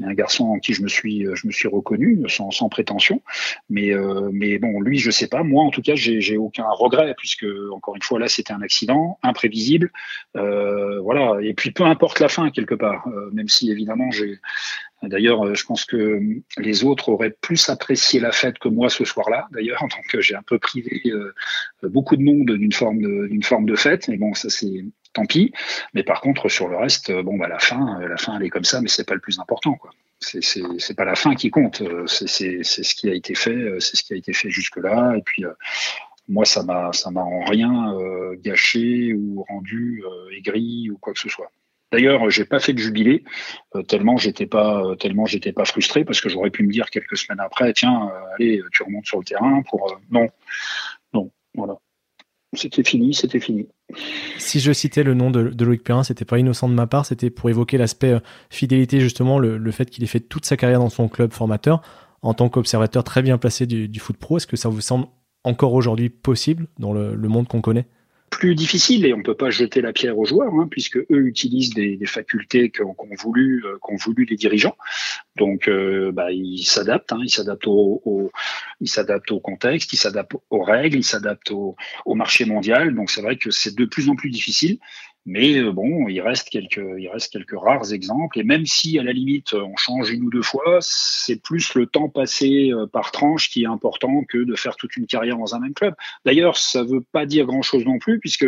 [0.00, 3.20] un garçon en qui je me suis, je me suis reconnu sans, sans prétention.
[3.68, 5.42] Mais euh, mais bon, lui, je sais pas.
[5.42, 9.18] Moi, en tout cas, j'ai aucun regret puisque encore une fois là, c'était un accident
[9.22, 9.90] imprévisible.
[10.36, 11.40] Euh, voilà.
[11.42, 14.38] Et puis peu importe la fin quelque part, euh, même si évidemment j'ai.
[15.02, 16.20] D'ailleurs, euh, je pense que
[16.56, 19.46] les autres auraient plus apprécié la fête que moi ce soir-là.
[19.52, 21.02] D'ailleurs, donc j'ai un peu privé
[21.82, 24.08] beaucoup de monde d'une forme de d'une forme de fête.
[24.08, 25.52] Mais bon, ça c'est tant pis.
[25.94, 28.64] Mais par contre, sur le reste, bon bah la fin, la fin elle est comme
[28.64, 29.90] ça, mais c'est pas le plus important quoi.
[30.20, 31.82] C'est pas la fin qui compte.
[32.06, 32.26] C'est
[32.64, 35.14] c'est ce qui a été fait, c'est ce qui a été fait jusque là.
[35.16, 35.44] Et puis
[36.28, 41.14] moi, ça m'a, ça m'a en rien euh, gâché ou rendu euh, aigri ou quoi
[41.14, 41.50] que ce soit.
[41.90, 43.24] D'ailleurs, j'ai pas fait de jubilé
[43.74, 47.16] euh, tellement j'étais pas, tellement j'étais pas frustré parce que j'aurais pu me dire quelques
[47.16, 50.26] semaines après, tiens, allez, tu remontes sur le terrain pour non,
[51.14, 51.78] non, voilà.
[52.54, 53.68] C'était fini, c'était fini.
[54.38, 57.04] Si je citais le nom de, de Loïc Perrin, c'était pas innocent de ma part,
[57.04, 58.16] c'était pour évoquer l'aspect
[58.48, 61.82] fidélité, justement, le, fait qu'il ait fait toute sa carrière dans son club formateur
[62.22, 64.38] en tant qu'observateur très bien placé du, du foot pro.
[64.38, 65.08] Est-ce que ça vous semble
[65.48, 67.86] encore aujourd'hui possible dans le, monde qu'on connaît?
[68.30, 71.72] Plus difficile et on peut pas jeter la pierre aux joueurs hein, puisque eux utilisent
[71.72, 74.76] des, facultés qu'ont voulu euh, qu'ont voulu les dirigeants.
[75.36, 78.30] Donc euh, bah, ils s'adaptent hein, ils s'adaptent au,
[78.80, 81.74] ils s'adaptent au contexte ils s'adaptent aux règles ils s'adaptent au
[82.14, 82.94] marché mondial.
[82.94, 84.78] Donc c'est vrai que c'est de plus en plus difficile
[85.28, 88.38] mais euh, bon, il reste quelques, il reste quelques rares exemples.
[88.38, 91.86] Et même si à la limite on change une ou deux fois, c'est plus le
[91.86, 95.54] temps passé euh, par tranche qui est important que de faire toute une carrière dans
[95.54, 95.94] un même club.
[96.24, 98.46] D'ailleurs, ça veut pas dire grand chose non plus, puisque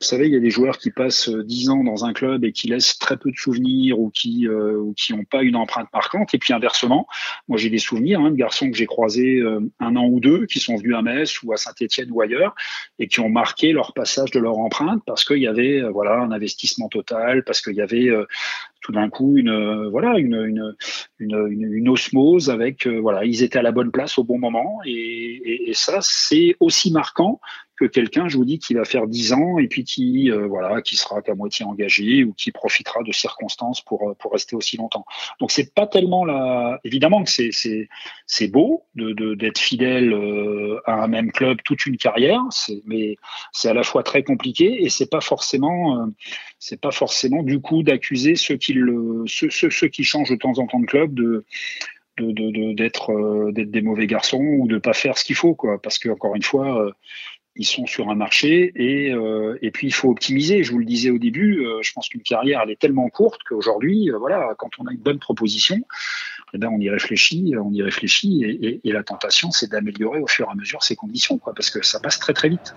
[0.00, 2.42] vous savez, il y a des joueurs qui passent euh, dix ans dans un club
[2.46, 5.56] et qui laissent très peu de souvenirs ou qui euh, ou qui n'ont pas une
[5.56, 6.32] empreinte marquante.
[6.32, 7.06] Et puis inversement,
[7.48, 10.46] moi j'ai des souvenirs hein, de garçons que j'ai croisés euh, un an ou deux
[10.46, 12.54] qui sont venus à Metz ou à Saint-Étienne ou ailleurs
[12.98, 16.32] et qui ont marqué leur passage de leur empreinte parce qu'il y avait voilà un
[16.32, 18.08] investissement total, parce qu'il y avait
[18.80, 20.76] tout d'un coup une voilà une une,
[21.18, 24.90] une, une osmose avec voilà ils étaient à la bonne place au bon moment et,
[24.92, 27.40] et, et ça c'est aussi marquant
[27.80, 30.82] que quelqu'un, je vous dis, qui va faire 10 ans et puis qui, euh, voilà,
[30.82, 34.76] qui sera qu'à moitié engagé ou qui profitera de circonstances pour, euh, pour rester aussi
[34.76, 35.06] longtemps.
[35.40, 36.78] Donc c'est pas tellement la.
[36.84, 37.88] Évidemment que c'est c'est
[38.26, 42.42] c'est beau de d'être fidèle euh, à un même club toute une carrière,
[42.84, 43.16] mais
[43.52, 46.06] c'est à la fois très compliqué et c'est pas forcément
[46.60, 48.74] c'est pas forcément du coup d'accuser ceux qui
[50.04, 51.44] changent de temps en temps de club de
[52.18, 56.10] d'être de, d'être des mauvais garçons ou de pas faire ce qu'il faut parce que
[56.10, 56.94] encore une fois
[57.56, 60.62] ils sont sur un marché et, euh, et puis il faut optimiser.
[60.62, 63.42] Je vous le disais au début, euh, je pense qu'une carrière elle est tellement courte
[63.48, 65.76] qu'aujourd'hui, euh, voilà, quand on a une bonne proposition,
[66.54, 70.46] eh ben on y réfléchit, on y réfléchit et, la tentation c'est d'améliorer au fur
[70.48, 72.74] et à mesure ces conditions, parce que ça passe très très vite.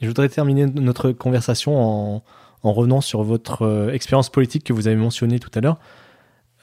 [0.00, 2.22] Je voudrais terminer notre conversation en,
[2.62, 5.78] en revenant sur votre expérience politique que vous avez mentionnée tout à l'heure.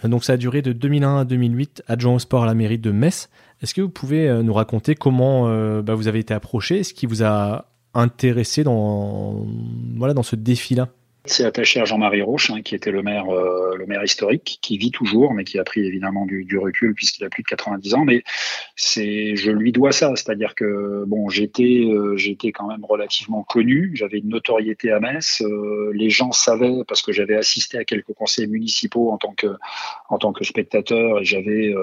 [0.03, 2.91] Donc ça a duré de 2001 à 2008, adjoint au sport à la mairie de
[2.91, 3.29] Metz.
[3.61, 5.49] Est-ce que vous pouvez nous raconter comment
[5.81, 9.45] bah, vous avez été approché, ce qui vous a intéressé dans,
[9.97, 10.89] voilà, dans ce défi-là?
[11.25, 14.77] C'est attaché à Jean-Marie Roche, hein, qui était le maire, euh, le maire historique, qui
[14.77, 17.93] vit toujours, mais qui a pris évidemment du, du recul puisqu'il a plus de 90
[17.93, 18.05] ans.
[18.05, 18.23] Mais
[18.75, 23.91] c'est, je lui dois ça, c'est-à-dire que bon, j'étais, euh, j'étais quand même relativement connu,
[23.95, 25.41] j'avais une notoriété à Metz.
[25.41, 29.47] Euh, les gens savaient parce que j'avais assisté à quelques conseils municipaux en tant que,
[30.09, 31.73] en tant que spectateur, et j'avais,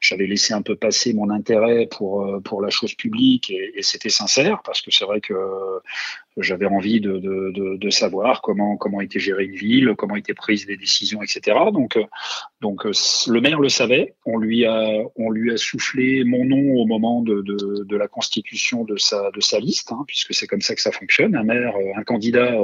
[0.00, 4.08] j'avais laissé un peu passer mon intérêt pour pour la chose publique, et, et c'était
[4.08, 5.34] sincère parce que c'est vrai que
[6.38, 10.66] j'avais envie de, de, de, savoir comment comment était gérée une ville, comment étaient prises
[10.66, 11.56] les décisions, etc.
[11.72, 12.04] Donc euh,
[12.60, 12.92] donc euh,
[13.26, 14.14] le maire le savait.
[14.24, 18.84] On lui a on lui a soufflé mon nom au moment de, de, la constitution
[18.84, 21.36] de sa de sa liste, hein, puisque c'est comme ça que ça fonctionne.
[21.36, 22.56] Un maire, euh, un candidat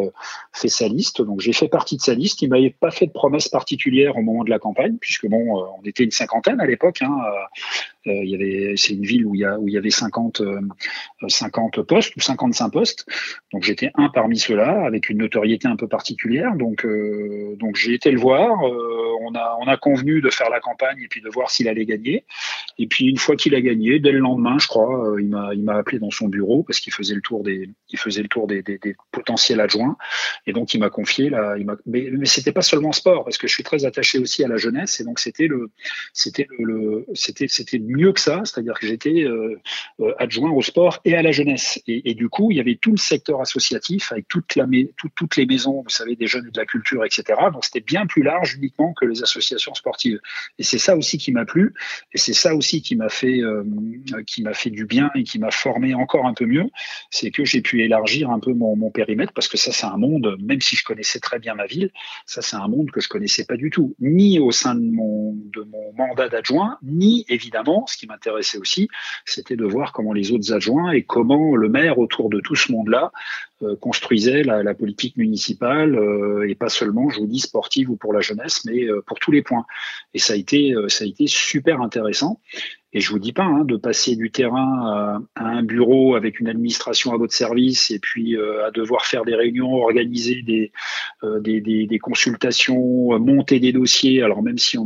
[0.52, 1.20] fait sa liste.
[1.20, 2.40] Donc j'ai fait partie de sa liste.
[2.40, 5.84] Il m'avait pas fait de promesses particulières au moment de la campagne, puisque bon, on
[5.84, 7.02] était une cinquantaine à l'époque.
[7.02, 7.18] Hein,
[8.04, 10.42] il y avait c'est une ville où il y a où il y avait 50
[11.26, 13.06] 50 postes ou 55 postes.
[13.52, 16.54] Donc j'étais un parmi ceux-là, avec une notoriété un peu particulière.
[16.54, 18.64] Donc, euh, donc j'ai été le voir.
[18.64, 21.68] Euh, on, a, on a convenu de faire la campagne et puis de voir s'il
[21.68, 22.24] allait gagner.
[22.78, 25.52] Et puis une fois qu'il a gagné, dès le lendemain, je crois, euh, il m'a
[25.54, 28.28] il m'a appelé dans son bureau parce qu'il faisait le tour des il faisait le
[28.28, 28.78] tour des, des,
[29.10, 29.96] potentiels adjoints.
[30.46, 31.56] Et donc il m'a confié là.
[31.58, 34.44] Il m'a mais, mais c'était pas seulement sport parce que je suis très attaché aussi
[34.44, 35.70] à la jeunesse et donc c'était le
[36.12, 39.24] c'était le, c'était c'était mieux que ça, c'est-à-dire que j'étais
[40.18, 41.80] adjoint au sport et à la jeunesse.
[41.86, 44.56] Et, du coup, il y avait tout le secteur associatif avec toutes
[45.36, 47.38] les maisons, vous savez, des jeunes de la culture, etc.
[47.52, 50.20] Donc c'était bien plus large uniquement que les associations sportives.
[50.58, 51.74] Et c'est ça aussi qui m'a plu,
[52.12, 53.64] et c'est ça aussi qui m'a fait, euh,
[54.52, 56.66] fait du bien et qui m'a formé encore un peu mieux,
[57.10, 60.36] c'est que j'ai pu élargir un peu mon, périmètre parce que ça c'est un monde,
[60.40, 61.90] même si je connaissais très bien ma ville,
[62.24, 65.36] ça c'est un monde que je connaissais pas du tout, ni au sein de mon
[65.96, 68.88] mandat d'adjoint, ni évidemment, ce qui m'intéressait aussi,
[69.24, 72.72] c'était de voir comment les autres adjoints et comment le maire autour de tout ce
[72.72, 73.12] monde-là
[73.80, 78.20] construisait la, politique municipale euh, et pas seulement, je vous dis, sportive ou pour la
[78.20, 79.66] jeunesse, mais euh, pour tous les points.
[80.14, 82.40] Et ça a été, ça a été super intéressant.
[82.94, 86.48] Et je vous dis pas hein, de passer du terrain à, un bureau avec une
[86.48, 90.72] administration à votre service et puis euh, à devoir faire des réunions, organiser des,
[91.22, 94.22] euh, consultations, monter des dossiers.
[94.22, 94.78] Alors même si,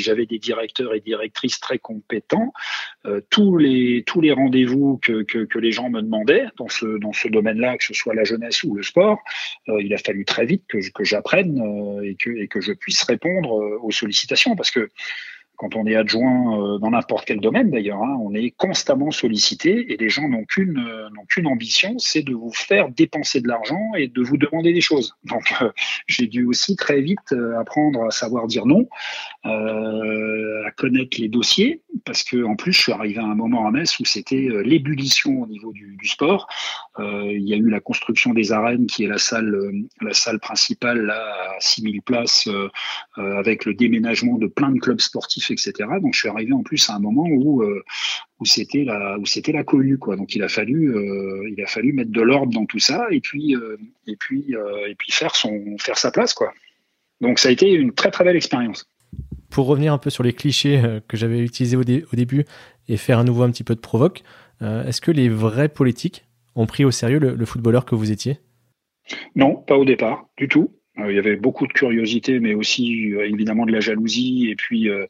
[0.00, 2.54] j'avais des directeurs et directrices très compétents,
[3.04, 6.98] euh, tous les tous les rendez-vous que, que, que, les gens me demandaient dans ce
[6.98, 9.18] dans ce domaine-là, que ce soit jeunesse ou le sport,
[9.66, 13.50] il a fallu très vite que, j'apprenne et que et que je puisse répondre
[13.82, 14.88] aux sollicitations parce que
[15.60, 19.92] quand on est adjoint euh, dans n'importe quel domaine d'ailleurs, hein, on est constamment sollicité
[19.92, 24.08] et les gens n'ont qu'une euh, ambition, c'est de vous faire dépenser de l'argent et
[24.08, 25.14] de vous demander des choses.
[25.24, 25.70] Donc euh,
[26.06, 28.88] j'ai dû aussi très vite apprendre à savoir dire non,
[29.44, 33.70] à connaître les dossiers, parce que en plus je suis arrivé à un moment à
[33.70, 36.48] Metz où c'était l'ébullition au niveau du, sport.
[36.98, 39.54] il y a eu la construction des arènes qui est la salle
[40.00, 41.20] la salle principale là
[41.56, 42.48] à 6000 places
[43.16, 45.88] avec le déménagement de plein de clubs sportifs etc.
[46.00, 47.82] Donc je suis arrivé en plus à un moment où euh,
[48.40, 50.16] où c'était la où c'était la cohue quoi.
[50.16, 53.20] Donc il a fallu euh, il a fallu mettre de l'ordre dans tout ça et
[53.20, 54.54] puis euh, et puis
[54.88, 56.52] et puis faire son faire sa place quoi.
[57.20, 58.86] Donc ça a été une très très belle expérience.
[59.50, 62.44] Pour revenir un peu sur les clichés que j'avais utilisés au, début
[62.88, 64.22] et faire à nouveau un petit peu de provoque,
[64.60, 68.38] est-ce que les vrais politiques ont pris au sérieux le footballeur que vous étiez?
[69.34, 70.70] Non, pas au départ, du tout.
[70.98, 74.56] Euh, il y avait beaucoup de curiosité, mais aussi euh, évidemment de la jalousie et
[74.56, 75.06] puis euh,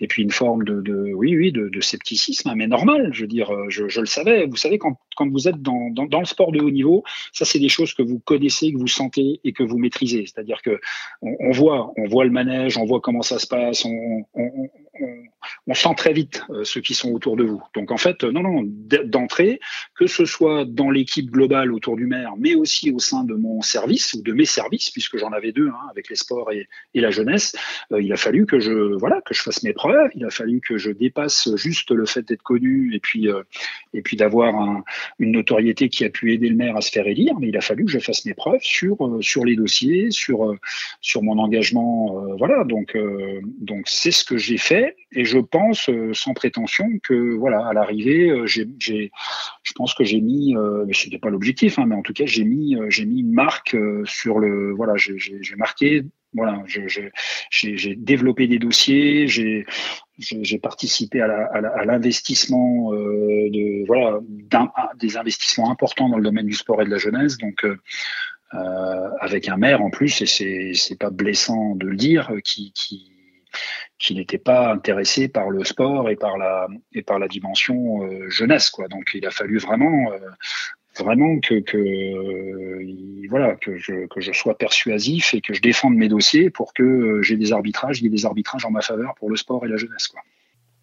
[0.00, 3.10] et puis une forme de, de oui oui de, de, scepticisme, hein, mais normal.
[3.12, 4.46] Je veux dire, je, je le savais.
[4.46, 7.44] Vous savez quand, quand vous êtes dans, dans, dans, le sport de haut niveau, ça
[7.44, 10.24] c'est des choses que vous connaissez, que vous sentez et que vous maîtrisez.
[10.26, 10.80] C'est-à-dire que
[11.20, 14.70] on, on, voit on voit le manège, on voit comment ça se passe, on, on,
[15.66, 17.62] on sent très vite ceux qui sont autour de vous.
[17.74, 19.60] Donc en fait, non non d'entrée,
[19.94, 23.62] que ce soit dans l'équipe globale autour du maire, mais aussi au sein de mon
[23.62, 27.10] service ou de mes services, puisque j'en avais deux, hein, avec les sports et, la
[27.10, 27.54] jeunesse,
[27.92, 30.10] euh, il a fallu que je, voilà, que je fasse mes preuves.
[30.16, 33.42] Il a fallu que je dépasse juste le fait d'être connu et puis, euh,
[34.02, 34.82] puis d'avoir un,
[35.20, 37.38] une notoriété qui a pu aider le maire à se faire élire.
[37.38, 40.56] Mais il a fallu que je fasse mes preuves sur, euh, sur les dossiers, sur,
[41.00, 42.36] sur mon engagement.
[42.36, 42.96] voilà, donc,
[43.60, 44.87] donc c'est ce que j'ai fait.
[45.12, 50.54] Et je pense, sans prétention, que voilà, à l'arrivée, j'ai, je pense que j'ai mis,
[50.86, 54.38] mais c'était pas l'objectif, hein, mais en tout cas, j'ai mis, mis une marque sur
[54.38, 64.20] le, voilà, j'ai marqué, voilà, j'ai développé des dossiers, j'ai participé à l'investissement euh, voilà
[64.98, 67.38] des investissements importants dans le domaine du sport et de la jeunesse.
[67.38, 67.76] Donc euh,
[69.20, 72.72] avec un maire en plus, et c'est pas blessant de le dire, qui
[73.98, 78.70] qui n'était pas intéressé par le sport et par la et par la dimension jeunesse
[78.70, 78.88] quoi.
[78.88, 80.10] Donc il a fallu vraiment
[80.98, 86.08] vraiment que, que voilà que je, que je sois persuasif et que je défende mes
[86.08, 89.30] dossiers pour que j'ai des arbitrages, il y ait des arbitrages en ma faveur pour
[89.30, 90.20] le sport et la jeunesse quoi.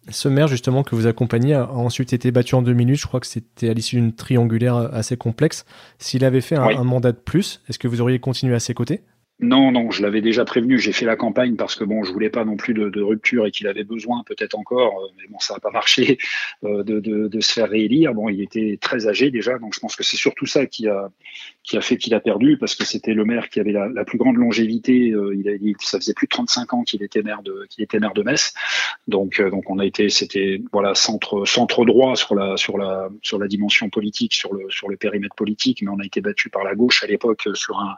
[0.08, 3.00] Ce maire, justement, que vous accompagnez, a ensuite été battu en deux minutes.
[3.00, 5.64] Je crois que c'était à l'issue d'une triangulaire assez complexe.
[5.98, 9.00] S'il avait fait un, mandat de plus, est-ce que vous auriez continué à ses côtés?
[9.38, 10.78] Non, non, je l'avais déjà prévenu.
[10.78, 13.50] J'ai fait la campagne parce que bon, je voulais pas non plus de, rupture et
[13.50, 16.16] qu'il avait besoin, peut-être encore, euh, mais bon, ça n'a pas marché,
[16.64, 18.14] euh, de, de, se faire réélire.
[18.14, 21.10] Bon, il était très âgé déjà, donc je pense que c'est surtout ça qui a
[21.62, 24.18] qui a fait qu'il a perdu parce que c'était le maire qui avait la, plus
[24.18, 25.10] grande longévité.
[25.10, 27.98] Euh, il, a, ça faisait plus de 35 ans qu'il était maire de qu'il était
[27.98, 28.54] maire de Metz.
[29.06, 33.38] Donc donc on a été, c'était voilà centre centre droit sur la sur la sur
[33.38, 36.64] la dimension politique, sur le sur le périmètre politique, mais on a été battu par
[36.64, 37.96] la gauche à l'époque sur un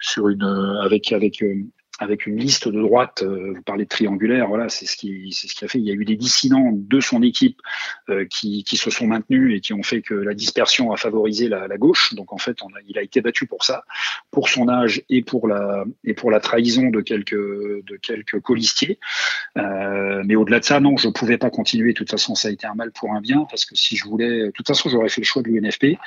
[0.00, 1.62] sur une avec avec euh,
[1.98, 5.48] avec une liste de droite, euh, vous parlez de triangulaire, voilà, c'est ce qui c'est
[5.48, 5.78] ce qui a fait.
[5.78, 7.60] Il y a eu des dissidents de son équipe
[8.08, 11.66] euh, qui, se sont maintenus et qui ont fait que la dispersion a favorisé la,
[11.76, 12.14] gauche.
[12.14, 13.84] Donc en fait, il a été battu pour ça,
[14.30, 18.98] pour son âge et pour la et pour la trahison de quelques de quelques colistiers.
[19.56, 21.92] Euh, mais au-delà de ça, non, je pouvais pas continuer.
[21.92, 24.04] De toute façon, ça a été un mal pour un bien parce que si je
[24.04, 25.98] voulais, de toute façon, j'aurais fait le choix de l'UNFP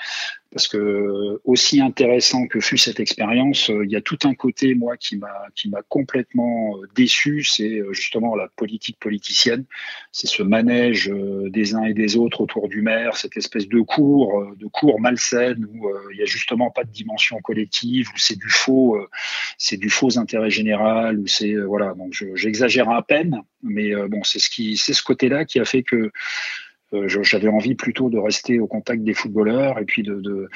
[0.52, 4.98] parce que aussi intéressant que fut cette expérience, il y a tout un côté moi
[4.98, 9.66] qui m'a qui m'a complètement euh, déçu, c'est euh, justement la politique politicienne,
[10.12, 13.82] c'est ce manège euh, des uns et des autres autour du maire, cette espèce de
[13.82, 18.38] cours, de cours malsaine où il y a justement pas de dimension collective, où c'est
[18.38, 18.98] du faux,
[19.58, 21.94] c'est du faux intérêt général, où c'est voilà.
[21.94, 25.84] Donc j'exagère à peine, mais bon, c'est ce qui, c'est ce côté-là qui a fait
[25.84, 26.12] que
[27.08, 30.50] j'avais envie plutôt de rester au contact des footballeurs et puis de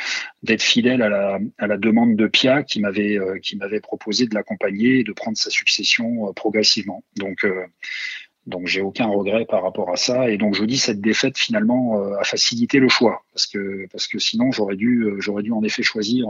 [0.44, 4.26] d'être fidèle à la, à la demande de Pia qui m'avait euh, qui m'avait proposé
[4.26, 7.04] de l'accompagner et de prendre sa succession euh, progressivement.
[7.18, 7.46] Donc
[8.46, 12.00] donc j'ai aucun regret par rapport à ça et donc je dis cette défaite finalement
[12.20, 15.82] a facilité le choix parce que parce que sinon j'aurais dû j'aurais dû en effet
[15.82, 16.28] choisir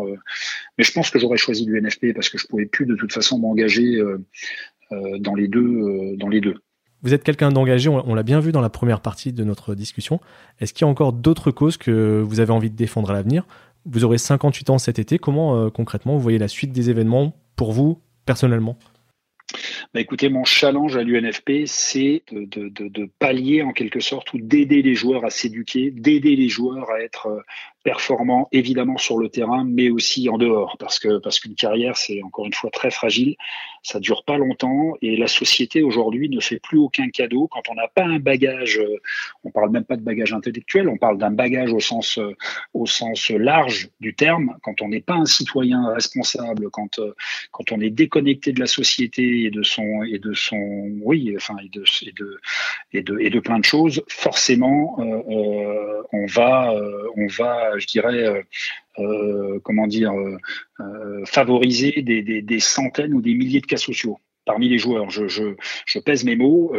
[0.78, 3.38] mais je pense que j'aurais choisi l'UNFP parce que je pouvais plus de toute façon
[3.38, 4.00] m'engager
[4.92, 6.56] dans les deux dans les deux.
[7.06, 10.20] Vous êtes quelqu'un d'engagé, on, l'a bien vu dans la première partie de notre discussion.
[10.60, 13.46] Est-ce qu'il y a encore d'autres causes que vous avez envie de défendre à l'avenir?
[13.86, 15.20] Vous aurez 58 ans cet été.
[15.20, 18.80] Comment euh, concrètement vous voyez la suite des événements pour vous personnellement?
[19.94, 24.82] Bah écoutez, mon challenge à l'UNFP, c'est de, de, pallier en quelque sorte ou d'aider
[24.82, 27.42] les joueurs à s'éduquer, d'aider les joueurs à être euh,
[27.84, 32.22] performant évidemment sur le terrain, mais aussi en dehors, parce que parce qu'une carrière c'est
[32.24, 33.36] encore une fois très fragile,
[33.84, 37.48] ça dure pas longtemps et la société aujourd'hui ne fait plus aucun cadeau.
[37.48, 38.98] Quand on n'a pas un bagage, euh,
[39.44, 42.36] on parle même pas de bagage intellectuel, on parle d'un bagage au sens euh,
[42.74, 47.00] au sens large du terme, quand on n'est pas un citoyen responsable, quand
[47.52, 49.62] quand on est déconnecté de la société et de
[50.08, 52.40] et de son oui enfin et de et de
[52.94, 56.74] et de, et de plein de choses, forcément on va
[57.16, 58.42] on va je dirais, euh,
[59.00, 64.70] euh, comment dire, euh, favoriser des, des, centaines ou des milliers de cas sociaux parmi
[64.70, 65.10] les joueurs.
[65.10, 66.72] Je, je, pèse mes mots.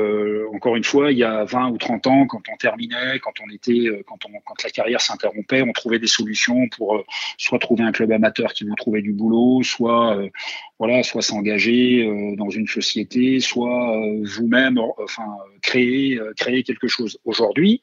[0.55, 3.53] encore une fois, il y a 20 ou 30 ans, quand on terminait, quand on
[3.53, 7.03] était, quand, on, quand la carrière s'interrompait, on trouvait des solutions pour
[7.38, 10.16] soit trouver un club amateur qui vous trouvait du boulot, soit
[10.79, 15.27] voilà, soit s'engager euh, dans une société, soit euh, vous-même, enfin
[15.62, 17.18] créer euh, créer quelque chose.
[17.24, 17.83] Aujourd'hui,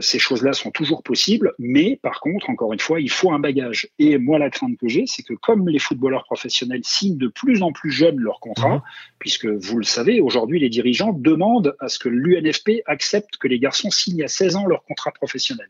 [0.00, 3.88] ces choses-là sont toujours possibles, mais par contre, encore une fois, il faut un bagage.
[3.98, 7.62] Et moi, la crainte que j'ai, c'est que comme les footballeurs professionnels signent de plus
[7.62, 8.82] en plus jeunes leur contrat, mhm.
[9.18, 13.58] puisque vous le savez, aujourd'hui, les dirigeants demandent à ce que l'UNFP accepte que les
[13.58, 15.68] garçons signent à 16 ans leur contrat professionnel.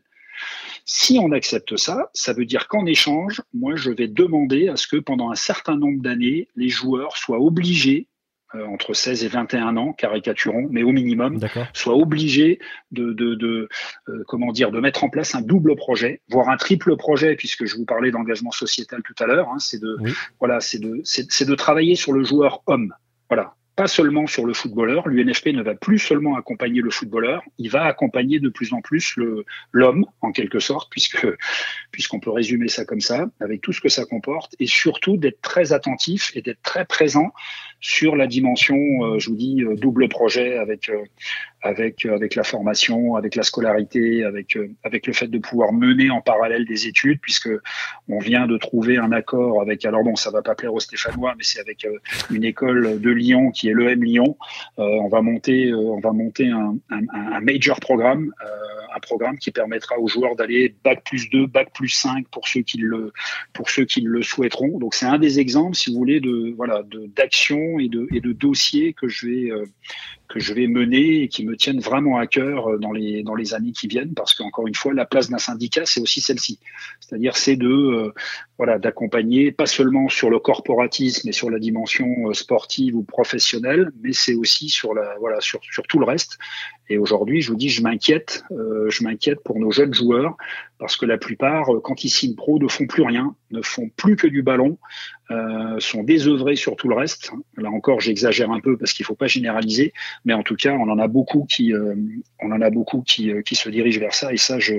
[0.85, 4.87] Si on accepte ça, ça veut dire qu'en échange, moi, je vais demander à ce
[4.87, 8.07] que pendant un certain nombre d'années, les joueurs soient obligés
[8.55, 11.39] euh, entre 16 et 21 ans, caricaturons, mais au minimum,
[11.73, 12.59] soient obligés
[12.91, 13.67] de, de, de
[14.09, 17.65] euh, comment dire, de mettre en place un double projet, voire un triple projet, puisque
[17.65, 19.49] je vous parlais d'engagement sociétal tout à l'heure.
[19.49, 19.97] Hein, c'est de,
[20.39, 22.93] voilà, c'est de, c'est de travailler sur le joueur homme.
[23.27, 25.07] Voilà, pas seulement sur le footballeur.
[25.07, 29.15] L'UNFP ne va plus seulement accompagner le footballeur, il va accompagner de plus en plus
[29.71, 31.27] l'homme, en quelque sorte, puisque
[31.91, 35.41] puisqu'on peut résumer ça comme ça, avec tout ce que ça comporte, et surtout d'être
[35.41, 37.31] très attentif et d'être très présent
[37.83, 41.03] sur la dimension, euh, je vous dis, euh, double projet avec euh,
[41.61, 46.21] avec avec la formation, avec la scolarité, avec avec le fait de pouvoir mener en
[46.21, 47.49] parallèle des études, puisque
[48.07, 51.33] on vient de trouver un accord avec, alors bon, ça va pas plaire aux Stéphanois,
[51.37, 51.85] mais c'est avec
[52.31, 54.37] une école de Lyon qui est l'EM Lyon.
[54.77, 58.33] on va monter on va monter un, un, un major programme
[58.95, 62.61] un, programme qui permettra aux joueurs d'aller bac plus 2, bac plus 5 pour ceux
[62.61, 63.11] qui le,
[64.21, 64.79] souhaiteront.
[64.79, 66.83] Donc c'est un des exemples, si vous voulez, de voilà,
[67.15, 69.51] d'actions et de, et de dossiers que je vais
[70.33, 73.35] que je vais mener et qui me tiennent vraiment à cœur euh, dans les, dans
[73.35, 76.57] les années qui viennent, parce qu'encore une fois, la place d'un syndicat, c'est aussi celle-ci.
[76.99, 78.13] C'est-à-dire, c'est de euh,
[78.57, 83.91] voilà d'accompagner, pas seulement sur le corporatisme et sur la dimension euh, sportive ou professionnelle,
[84.01, 86.39] mais c'est aussi sur la voilà sur, sur tout le reste.
[86.89, 90.35] Et aujourd'hui, je vous dis, je m'inquiète, euh, je m'inquiète pour nos jeunes joueurs
[90.83, 94.17] parce que la plupart, quand ils signent pro, ne font plus rien, ne font plus
[94.17, 94.77] que du ballon,
[95.31, 97.31] euh, sont désœuvrés sur tout le reste.
[97.55, 99.93] Là encore, j'exagère un peu parce qu'il faut pas généraliser,
[100.25, 101.95] mais en tout cas, on en a beaucoup qui, euh,
[102.41, 104.73] on en a beaucoup qui, euh, qui se dirigent vers ça, et ça, je,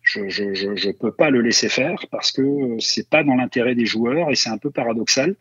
[0.00, 2.42] je, je, peux pas le laisser faire parce que
[2.78, 5.36] c'est pas dans l'intérêt des joueurs et c'est un peu paradoxal.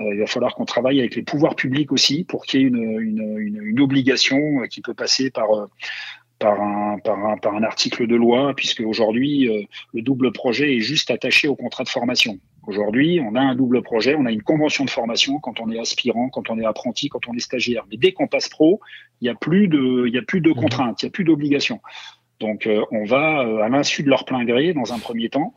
[0.00, 2.68] Euh, il va falloir qu'on travaille avec les pouvoirs publics aussi pour qu'il y ait
[2.68, 4.38] une, une, une, obligation
[4.70, 5.48] qui peut passer par
[6.38, 9.62] par un, par un, par un article de loi, puisque aujourd'hui, euh,
[9.92, 12.38] le double projet est juste attaché au contrat de formation.
[12.66, 15.78] Aujourd'hui, on a un double projet, on a une convention de formation quand on est
[15.78, 17.84] aspirant, quand on est apprenti, quand on est stagiaire.
[17.90, 18.80] Mais dès qu'on passe pro,
[19.20, 20.56] il n'y a plus de, il y a plus de mhm.
[20.56, 21.80] contraintes, il n'y a plus d'obligations.
[22.40, 25.54] Donc, euh, on va, euh, à l'insu de leur plein gré, dans un premier temps,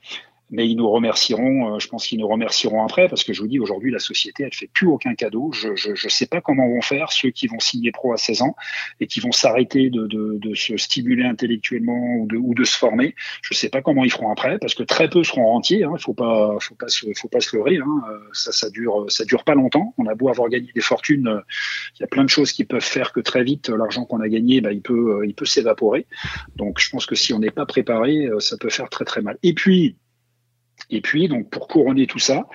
[0.50, 3.48] mais ils nous remercieront, euh, je pense qu'ils nous remercieront après, parce que je vous
[3.48, 5.52] dis, aujourd'hui, la société, elle fait plus aucun cadeau.
[5.52, 8.56] Je ne sais pas comment vont faire ceux qui vont signer pro à 16 ans
[9.00, 12.78] et qui vont s'arrêter de, de, de, se stimuler intellectuellement ou de, ou de se
[12.78, 13.14] former.
[13.42, 15.84] Je sais pas comment ils feront après, parce que très peu seront rentiers.
[15.84, 15.94] Hein.
[16.00, 17.78] faut pas, faut pas se, faut pas se leurrer.
[17.78, 18.02] Hein.
[18.32, 19.94] Ça, ça dure, ça dure pas longtemps.
[19.98, 21.42] On a beau avoir gagné des fortunes,
[21.96, 24.30] il y a plein de choses qui peuvent faire que très vite, l'argent qu'on a
[24.30, 26.08] gagné, bah, il peut, il peut s'évaporer.
[26.56, 29.38] Donc, je pense que si on n'est pas préparé, ça peut faire très très mal.
[29.44, 29.98] Et puis,
[30.90, 32.48] et puis, donc, pour couronner tout ça,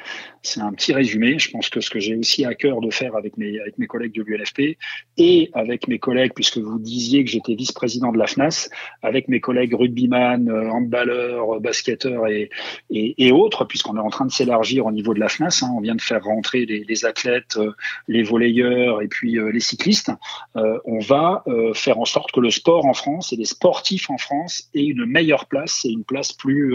[0.43, 1.39] c'est un petit résumé.
[1.39, 3.87] Je pense que ce que j'ai aussi à cœur de faire avec mes, avec mes
[3.87, 4.77] collègues de l'UNFP
[5.17, 8.69] et avec mes collègues, puisque vous disiez que j'étais vice-président de la FNAS,
[9.03, 12.51] avec mes collègues rugbyman, euh, handballeurs, basketteurs et,
[12.91, 15.61] et, et autres, puisqu'on est en train de s'élargir au niveau de la FNAS.
[15.63, 15.73] Hein.
[15.77, 17.73] On vient de faire rentrer les, athlètes, euh,
[18.09, 20.11] les volleyeurs et puis euh, les cyclistes.
[20.57, 24.19] Euh, on va faire en sorte que le sport en France et les sportifs en
[24.19, 26.75] France aient une meilleure place et une place plus,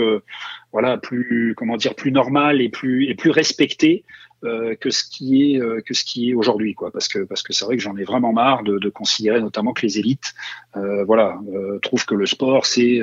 [0.72, 3.32] voilà, plus, comment dire, plus normale et plus, et plus
[4.44, 7.76] euh, que ce qui est euh, que ce qui est aujourd'hui parce que c'est vrai
[7.76, 10.36] que j'en ai vraiment marre de, considérer notamment que les élites
[10.76, 13.02] euh, trouvent que le sport c'est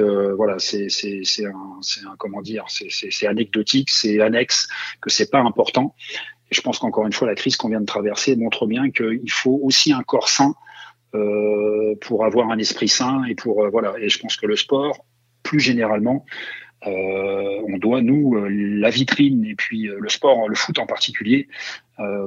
[3.26, 4.68] anecdotique c'est annexe
[5.00, 5.96] que c'est pas important.
[6.52, 9.32] Et je pense qu'encore une fois la crise qu'on vient de traverser montre bien qu'il
[9.32, 10.54] faut aussi un corps sain
[12.00, 15.04] pour avoir un esprit sain et je pense que le sport
[15.42, 16.24] plus généralement
[16.86, 21.48] on doit, nous, euh, la vitrine et puis euh, le sport, le foot en particulier,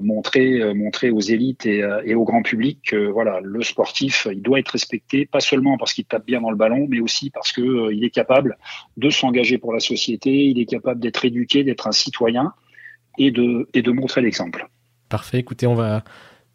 [0.02, 4.70] montrer, montrer aux élites et, au grand public que voilà, le sportif, il doit être
[4.70, 8.06] respecté, pas seulement parce qu'il tape bien dans le ballon, mais aussi parce que il
[8.06, 8.58] est capable
[8.96, 12.54] de s'engager pour la société, il est capable d'être éduqué, d'être un citoyen
[13.18, 14.70] et de, et de montrer l'exemple.
[15.10, 15.40] Parfait.
[15.40, 16.06] Écoutez, on va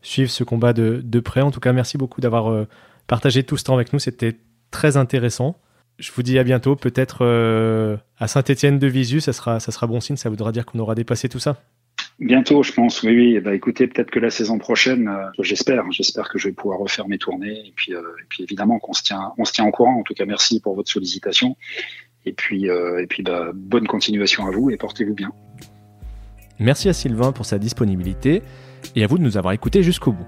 [0.01, 1.43] suivre ce combat de, de près.
[1.43, 2.67] En tout cas, merci beaucoup d'avoir
[3.09, 3.99] partagé tout ce temps avec nous.
[3.99, 4.39] C'était
[4.71, 5.61] très intéressant.
[6.03, 6.75] Je vous dis à bientôt.
[6.75, 10.17] Peut-être euh, à Saint-Etienne de Visu, ça sera, ça sera bon signe.
[10.17, 11.63] Ça voudra dire qu'on aura dépassé tout ça.
[12.19, 13.05] Bientôt, je pense.
[13.05, 13.41] Oui, oui.
[13.41, 17.07] Bah, écoutez, peut-être que la saison prochaine, euh, j'espère, j'espère que je vais pouvoir refaire
[17.07, 17.69] mes tournées.
[17.69, 20.01] Et puis, euh, et puis évidemment qu'on se tient, on se tient en courant.
[20.01, 21.57] En tout cas, merci pour votre sollicitation.
[22.27, 25.31] Et puis, et puis, bah, bonne continuation à vous et portez-vous bien.
[26.59, 28.43] Merci à Sylvain pour sa disponibilité
[28.97, 30.27] et à vous de nous avoir écoutés jusqu'au bout.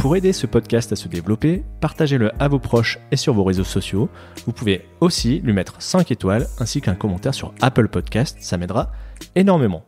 [0.00, 3.64] Pour aider ce podcast à se développer, partagez-le à vos proches et sur vos réseaux
[3.64, 4.08] sociaux.
[4.46, 8.92] Vous pouvez aussi lui mettre 5 étoiles ainsi qu'un commentaire sur Apple Podcast, ça m'aidera
[9.34, 9.84] énormément.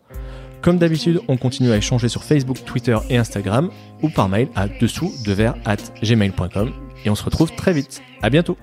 [0.60, 3.70] Comme d'habitude, on continue à échanger sur Facebook, Twitter et Instagram
[4.02, 6.72] ou par mail à dessous de verre at gmail.com
[7.06, 8.02] et on se retrouve très vite.
[8.20, 8.58] À bientôt!